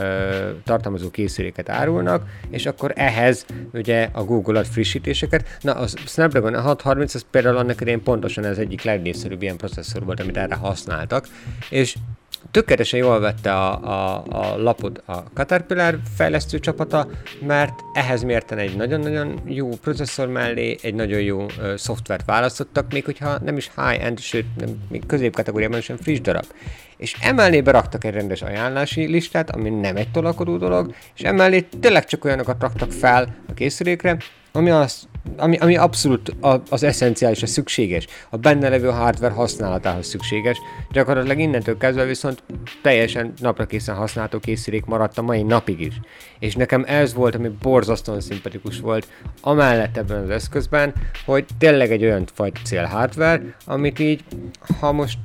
[0.64, 5.58] tartalmazó készüléket árulnak, és akkor ehhez ugye a Google ad frissítéseket.
[5.60, 10.20] Na, a Snapdragon 630 az például annak idején pontosan ez egyik legnépszerűbb ilyen processzor volt,
[10.20, 11.26] amit erre használtak,
[11.70, 11.94] és
[12.50, 17.08] tökéletesen jól vette a, a, a lapot a Caterpillar fejlesztő csapata,
[17.46, 23.04] mert ehhez mérten egy nagyon-nagyon jó processzor mellé egy nagyon jó uh, szoftvert választottak, még
[23.04, 26.44] hogyha nem is high-end, sőt, nem, még középkategóriában sem friss darab.
[26.96, 32.04] És emellé beraktak egy rendes ajánlási listát, ami nem egy tolakodó dolog, és emellé tényleg
[32.04, 34.16] csak olyanokat raktak fel a készülékre,
[34.52, 36.36] ami azt ami, ami abszolút
[36.70, 40.58] az eszenciális, a szükséges, a benne levő hardware használatához szükséges.
[40.92, 42.42] Gyakorlatilag innentől kezdve viszont
[42.82, 46.00] teljesen napra készen használható készülék maradt a mai napig is.
[46.38, 49.08] És nekem ez volt, ami borzasztóan szimpatikus volt,
[49.40, 50.94] amellett ebben az eszközben,
[51.24, 54.24] hogy tényleg egy olyan fajta cél hardware, amit így,
[54.80, 55.18] ha most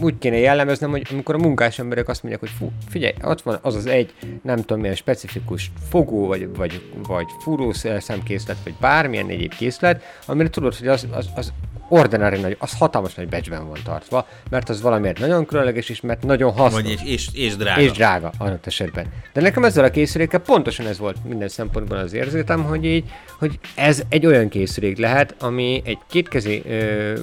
[0.00, 3.58] úgy kéne jellemeznem, hogy amikor a munkás emberek azt mondják, hogy fú, figyelj, ott van
[3.62, 9.28] az az egy, nem tudom milyen specifikus fogó, vagy, vagy, vagy fúró szemkészlet, vagy bármilyen
[9.28, 11.52] egy egyéb készlet, amire tudod, hogy az, az, az
[11.88, 16.22] ordinary nagy, az hatalmas nagy becsben van tartva, mert az valamiért nagyon különleges, és mert
[16.22, 16.82] nagyon hasznos.
[16.82, 17.80] Vagy és, és, és drága.
[17.80, 19.06] És drága, annak esetben.
[19.32, 23.04] De nekem ezzel a készülékkel pontosan ez volt minden szempontból az érzétem, hogy így,
[23.38, 27.18] hogy ez egy olyan készülék lehet, ami egy kétkezi ö,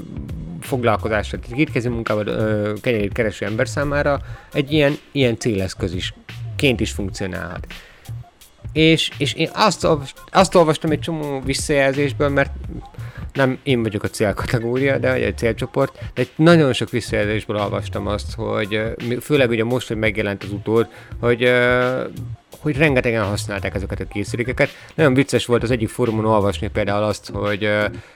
[0.61, 2.73] foglalkozásra, kétkezi munkával ö,
[3.13, 4.21] kereső ember számára
[4.53, 6.13] egy ilyen, ilyen céleszköz is
[6.55, 7.67] ként is funkcionálhat
[8.77, 9.87] és, és én azt,
[10.31, 12.51] azt olvastam egy csomó visszajelzésből, mert
[13.33, 18.35] nem én vagyok a célkategória, de egy célcsoport, de egy nagyon sok visszajelzésből olvastam azt,
[18.35, 18.81] hogy
[19.21, 20.87] főleg ugye most, hogy megjelent az utód,
[21.19, 21.51] hogy
[22.67, 24.69] hogy rengetegen használták ezeket a készülékeket.
[24.95, 27.69] Nagyon vicces volt az egyik fórumon olvasni például azt, hogy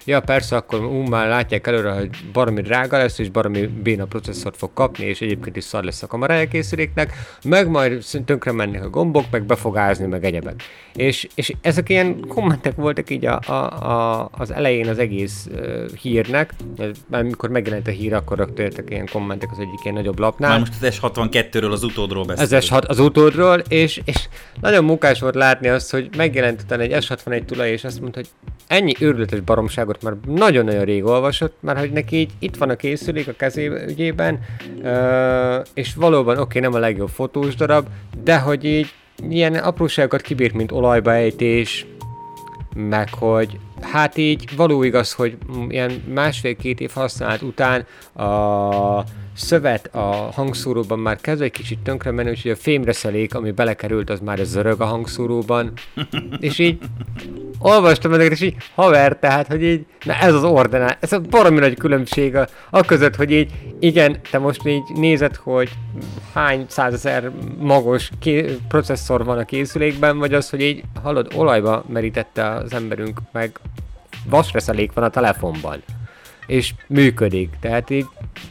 [0.06, 4.58] ja persze, akkor ú, már látják előre, hogy baromi drága lesz, és baromi béna processzort
[4.58, 8.90] fog kapni, és egyébként is szar lesz a kamerája készüléknek, meg majd tönkre mennek a
[8.90, 10.64] gombok, meg be fog ázni, meg egyebek.
[10.96, 15.90] És, és ezek ilyen kommentek voltak így a, a, a, az elején az egész uh,
[16.02, 20.50] hírnek, mert amikor megjelent a hír, akkor rögtön ilyen kommentek az egyik ilyen nagyobb lapnál.
[20.50, 22.54] Már most az S62-ről, az utódról beszélünk.
[22.54, 24.28] Az S6, az utódról, és, és
[24.62, 28.30] nagyon munkás volt látni azt, hogy megjelent utána egy S61 tulaj, és azt mondta, hogy
[28.68, 33.28] ennyi őrületes baromságot már nagyon-nagyon rég olvasott, mert hogy neki így itt van a készülék
[33.28, 34.40] a kezében,
[35.74, 37.88] és valóban oké, okay, nem a legjobb fotós darab,
[38.24, 38.94] de hogy így
[39.30, 41.86] ilyen apróságokat kibírt, mint olajbaejtés,
[42.76, 45.38] meg hogy hát így való igaz, hogy
[45.70, 49.04] ilyen másfél-két év használat után a
[49.34, 54.20] szövet a hangszóróban már kezd egy kicsit tönkre menni, úgyhogy a fémreszelék, ami belekerült, az
[54.20, 55.74] már zörög a hangszóróban.
[56.40, 56.78] és így
[57.60, 61.60] olvastam ezeket, és így haver, tehát, hogy így, na ez az ordenál, ez a baromi
[61.60, 65.70] nagy különbség a, a között, hogy így, igen, te most így nézed, hogy
[66.34, 72.50] hány százezer magos ké- processzor van a készülékben, vagy az, hogy így, hallod, olajba merítette
[72.50, 73.60] az emberünk, meg
[74.30, 75.84] vasreszelék van a telefonban
[76.46, 77.50] és működik.
[77.60, 78.06] Tehát így,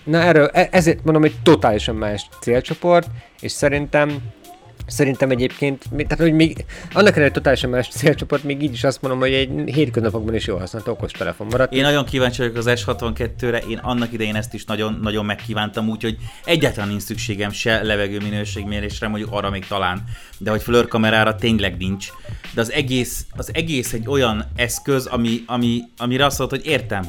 [0.04, 3.08] na erről, e- ezért mondom, hogy totálisan más célcsoport,
[3.40, 4.18] és szerintem
[4.86, 9.20] Szerintem egyébként, tehát hogy még annak ellenére totálisan más célcsoport, még így is azt mondom,
[9.20, 11.72] hogy egy hétköznapokban is jó használható okos telefon maradt.
[11.72, 16.16] Én nagyon kíváncsi vagyok az S62-re, én annak idején ezt is nagyon, nagyon megkívántam, úgyhogy
[16.44, 20.04] egyáltalán nincs szükségem se levegő minőségmérésre, mondjuk arra még talán,
[20.38, 22.08] de hogy flör kamerára tényleg nincs.
[22.54, 27.04] De az egész, az egész egy olyan eszköz, ami, ami, amire azt mondod, hogy értem,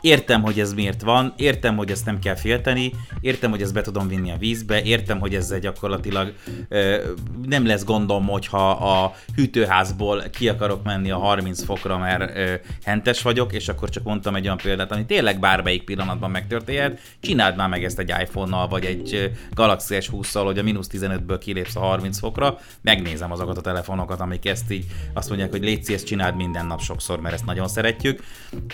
[0.00, 3.80] Értem, hogy ez miért van, értem, hogy ezt nem kell félteni, értem, hogy ezt be
[3.80, 6.34] tudom vinni a vízbe, értem, hogy ezzel gyakorlatilag
[6.68, 7.02] ö,
[7.46, 13.22] nem lesz gondom, hogyha a hűtőházból ki akarok menni a 30 fokra, mert ö, hentes
[13.22, 17.68] vagyok, és akkor csak mondtam egy olyan példát, ami tényleg bármelyik pillanatban megtörténhet, csináld már
[17.68, 22.18] meg ezt egy iPhone-nal, vagy egy Galaxy S20-szal, hogy a mínusz 15-ből kilépsz a 30
[22.18, 26.66] fokra, megnézem azokat a telefonokat, amik ezt így azt mondják, hogy légy ezt csináld minden
[26.66, 28.22] nap sokszor, mert ezt nagyon szeretjük.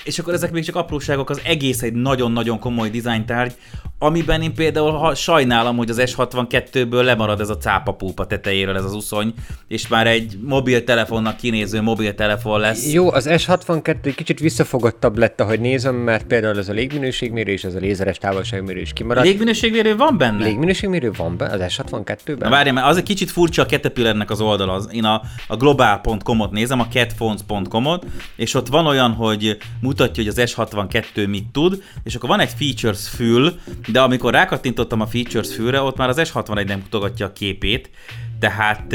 [0.04, 3.54] És akkor ezek még csak apróság apróságok, az egész egy nagyon-nagyon komoly dizájntárgy,
[3.98, 8.94] amiben én például ha sajnálom, hogy az S62-ből lemarad ez a cápapúpa tetejéről ez az
[8.94, 9.34] uszony,
[9.68, 12.92] és már egy mobiltelefonnak kinéző mobiltelefon lesz.
[12.92, 17.64] Jó, az S62 egy kicsit visszafogottabb lett, ahogy nézem, mert például ez a légminőségmérő és
[17.64, 19.26] ez a lézeres távolságmérő is kimaradt.
[19.26, 20.44] Légminőségmérő van benne?
[20.44, 22.36] Légminőségmérő van benne, az S62-ben?
[22.38, 24.82] Na várjál, mert az egy kicsit furcsa a Caterpillarnek az oldala.
[24.90, 28.06] Én a, a global.com-ot nézem, a catphones.com-ot,
[28.36, 32.40] és ott van olyan, hogy mutatja, hogy az S62 kettő mit tud, és akkor van
[32.40, 37.26] egy features fül, de amikor rákattintottam a features fülre, ott már az S61 nem mutogatja
[37.26, 37.90] a képét,
[38.38, 38.94] tehát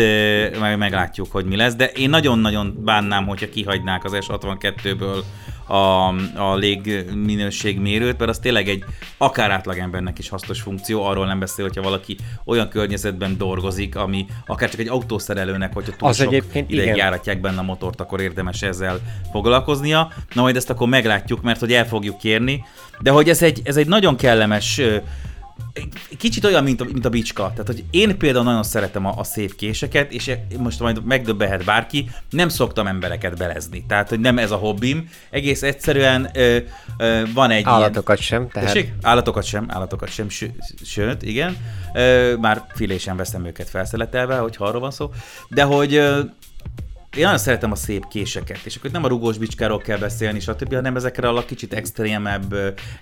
[0.59, 5.23] meg meglátjuk, hogy mi lesz, de én nagyon-nagyon bánnám, hogyha kihagynák az S62-ből
[5.69, 8.83] a, a légminőségmérőt, mert az tényleg egy
[9.17, 14.69] akár átlagembernek is hasznos funkció, arról nem beszél, hogyha valaki olyan környezetben dolgozik, ami akár
[14.69, 16.97] csak egy autószerelőnek, hogyha túl Az sok egyébként ideig igen.
[16.97, 18.99] járatják benne a motort, akkor érdemes ezzel
[19.31, 20.11] foglalkoznia.
[20.33, 22.63] Na majd ezt akkor meglátjuk, mert hogy el fogjuk kérni,
[22.99, 24.81] de hogy ez egy, ez egy nagyon kellemes
[26.17, 27.49] Kicsit olyan, mint a, mint a bicska.
[27.49, 32.09] Tehát, hogy én például nagyon szeretem a, a szép késeket, és most majd megdöbbenhet bárki,
[32.29, 33.85] nem szoktam embereket belezni.
[33.87, 35.09] Tehát, hogy nem ez a hobbim.
[35.29, 36.57] Egész egyszerűen ö,
[36.97, 38.51] ö, van egy Állatokat sem, ilyen...
[38.51, 38.93] tehát Tessék?
[39.01, 40.51] Állatokat sem, állatokat sem, ső,
[40.83, 41.57] sőt, igen.
[41.93, 45.11] Ö, már filésen veszem őket felszeletelve, hogyha arról van szó.
[45.49, 46.19] De hogy ö,
[47.17, 50.73] én nagyon szeretem a szép késeket, és akkor nem a rugós bicskáról kell beszélni, stb.,
[50.73, 52.55] hanem ezekre a kicsit extrémebb,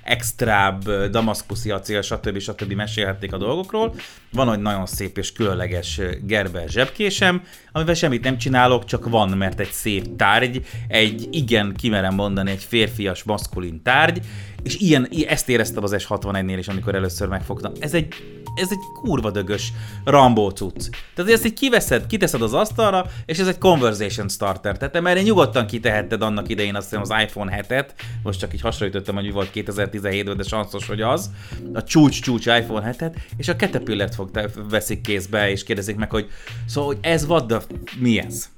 [0.04, 2.40] extrább, damaszkuszi acél, stb.
[2.40, 2.72] stb.
[2.72, 3.96] mesélhették a dolgokról.
[4.32, 7.42] Van egy nagyon szép és különleges Gerber zsebkésem,
[7.72, 12.64] amivel semmit nem csinálok, csak van, mert egy szép tárgy, egy igen, kimerem mondani, egy
[12.64, 14.26] férfias, maszkulin tárgy,
[14.64, 17.72] és ilyen, ezt éreztem az S61-nél is, amikor először megfogtam.
[17.80, 18.14] Ez egy,
[18.58, 20.90] ez egy kurva dögös Rambo cucc.
[21.16, 24.78] Tehát ezt így kiveszed, kiteszed az asztalra, és ez egy conversation starter.
[24.78, 27.90] Tehát erre nyugodtan kitehetted annak idején azt hiszem az iPhone 7-et,
[28.24, 31.30] most csak így hasonlítottam, hogy mi volt 2017-ben, de sanszos, hogy az,
[31.74, 34.30] a csúcs-csúcs iPhone 7-et, és a Caterpillar-t fog,
[34.70, 36.28] veszik kézbe, és kérdezik meg, hogy
[36.66, 37.62] szóval, hogy ez what the,
[38.00, 38.50] mi ez?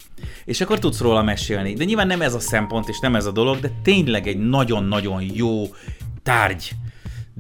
[0.46, 1.74] És akkor tudsz róla mesélni.
[1.74, 5.24] De nyilván nem ez a szempont, és nem ez a dolog, de tényleg egy nagyon-nagyon
[5.34, 5.64] jó
[6.24, 6.72] tárgy.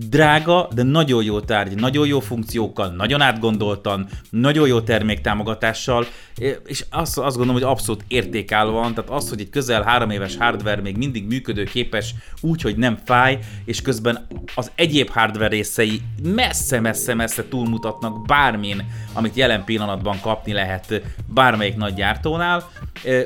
[0.07, 6.05] Drága, de nagyon jó tárgy, nagyon jó funkciókkal, nagyon átgondoltan, nagyon jó terméktámogatással,
[6.65, 10.81] és azt, azt gondolom, hogy abszolút értékállóan, tehát az, hogy egy közel három éves hardware
[10.81, 18.25] még mindig működőképes úgy, hogy nem fáj, és közben az egyéb hardware részei messze-messze-messze túlmutatnak
[18.25, 18.83] bármin,
[19.19, 22.69] amit jelen pillanatban kapni lehet bármelyik nagy gyártónál,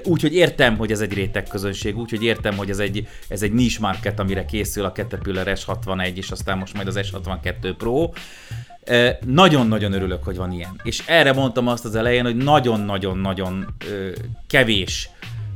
[0.04, 3.78] úgyhogy értem, hogy ez egy réteg közönség, úgyhogy értem, hogy ez egy, ez egy niche
[3.82, 8.10] market, amire készül a Caterpillar S61, és aztán most majd az S62 Pro.
[9.26, 10.80] Nagyon-nagyon örülök, hogy van ilyen.
[10.84, 13.76] És erre mondtam azt az elején, hogy nagyon-nagyon-nagyon
[14.48, 15.10] kevés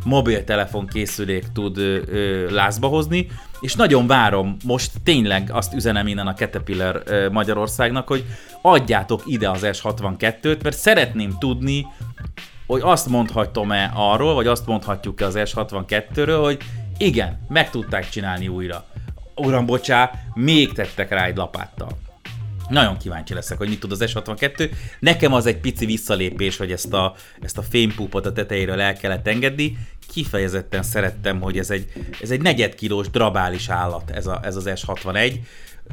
[0.07, 3.27] mobiltelefon készülék tud ö, ö, lázba hozni,
[3.61, 8.25] és nagyon várom, most tényleg azt üzenem innen a Caterpillar ö, Magyarországnak, hogy
[8.61, 11.85] adjátok ide az S62-t, mert szeretném tudni,
[12.67, 16.57] hogy azt mondhatom-e arról, vagy azt mondhatjuk-e az S62-ről, hogy
[16.97, 18.85] igen, meg tudták csinálni újra.
[19.35, 21.89] Uram, bocsá, még tettek rá egy lapáttal.
[22.69, 24.71] Nagyon kíváncsi leszek, hogy mit tud az S62.
[24.99, 29.27] Nekem az egy pici visszalépés, hogy ezt a, ezt a fémpúpot a tetejéről el kellett
[29.27, 29.77] engedni.
[30.13, 31.85] Kifejezetten szerettem, hogy ez egy,
[32.21, 35.33] ez egy negyedkilós drabális állat, ez, a, ez az S61.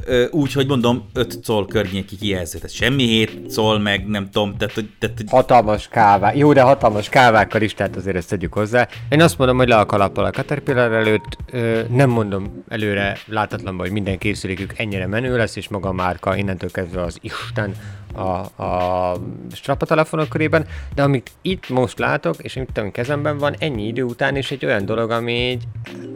[0.03, 4.85] Ö, Úgyhogy mondom, 5 coll környéki kijelző, tehát semmi 7 coll, meg nem tudom, tehát,
[4.99, 6.33] tehát hatalmas kává.
[6.33, 8.87] Jó, de hatalmas kávákkal is, tehát azért ezt tegyük hozzá.
[9.09, 11.37] Én azt mondom, hogy le a kalappal a Caterpillar előtt.
[11.89, 16.71] Nem mondom előre látatlanban, hogy minden készülékük ennyire menő lesz, és maga a márka innentől
[16.71, 17.75] kezdve az Isten
[18.15, 19.17] a, a
[19.51, 24.03] strapa telefonok körében, de amit itt most látok, és amit a kezemben van, ennyi idő
[24.03, 25.63] után is egy olyan dolog, ami így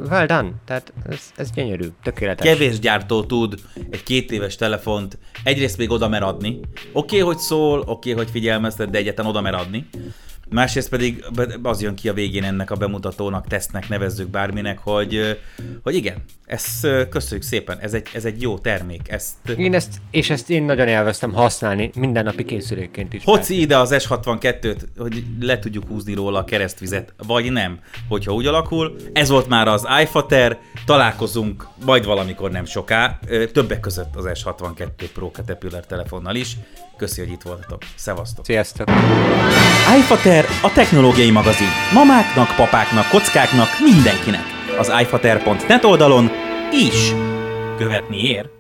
[0.10, 0.52] well done.
[0.66, 2.48] Tehát ez, ez gyönyörű, tökéletes.
[2.48, 3.54] Kevés gyártó tud
[3.90, 6.24] egy két éves telefont egyrészt még oda mer.
[6.24, 6.60] Oké,
[6.94, 9.90] okay, hogy szól, oké, okay, hogy figyelmeztet, de egyáltalán oda mer adni.
[10.50, 11.26] Másrészt pedig
[11.64, 15.40] az jön ki a végén ennek a bemutatónak, tesznek, nevezzük bárminek, hogy,
[15.84, 19.10] hogy igen, ezt köszönjük szépen, ez egy, ez egy jó termék.
[19.10, 23.24] Ezt, Én ezt, és ezt én nagyon elvesztem használni mindennapi készülékként is.
[23.24, 28.46] Hoci ide az S62-t, hogy le tudjuk húzni róla a keresztvizet, vagy nem, hogyha úgy
[28.46, 28.96] alakul.
[29.14, 33.20] Ez volt már az iFater, találkozunk majd valamikor nem soká,
[33.54, 36.58] többek között az S62 Pro Caterpillar telefonnal is.
[37.00, 37.82] Köszi, hogy itt voltatok.
[37.96, 38.46] Szevasztok!
[38.46, 38.90] Sziasztok!
[39.98, 41.68] iFater a technológiai magazin.
[41.94, 44.44] Mamáknak, papáknak, kockáknak, mindenkinek.
[44.78, 46.30] Az iFater.net oldalon
[46.72, 47.14] is
[47.78, 48.59] követni ér.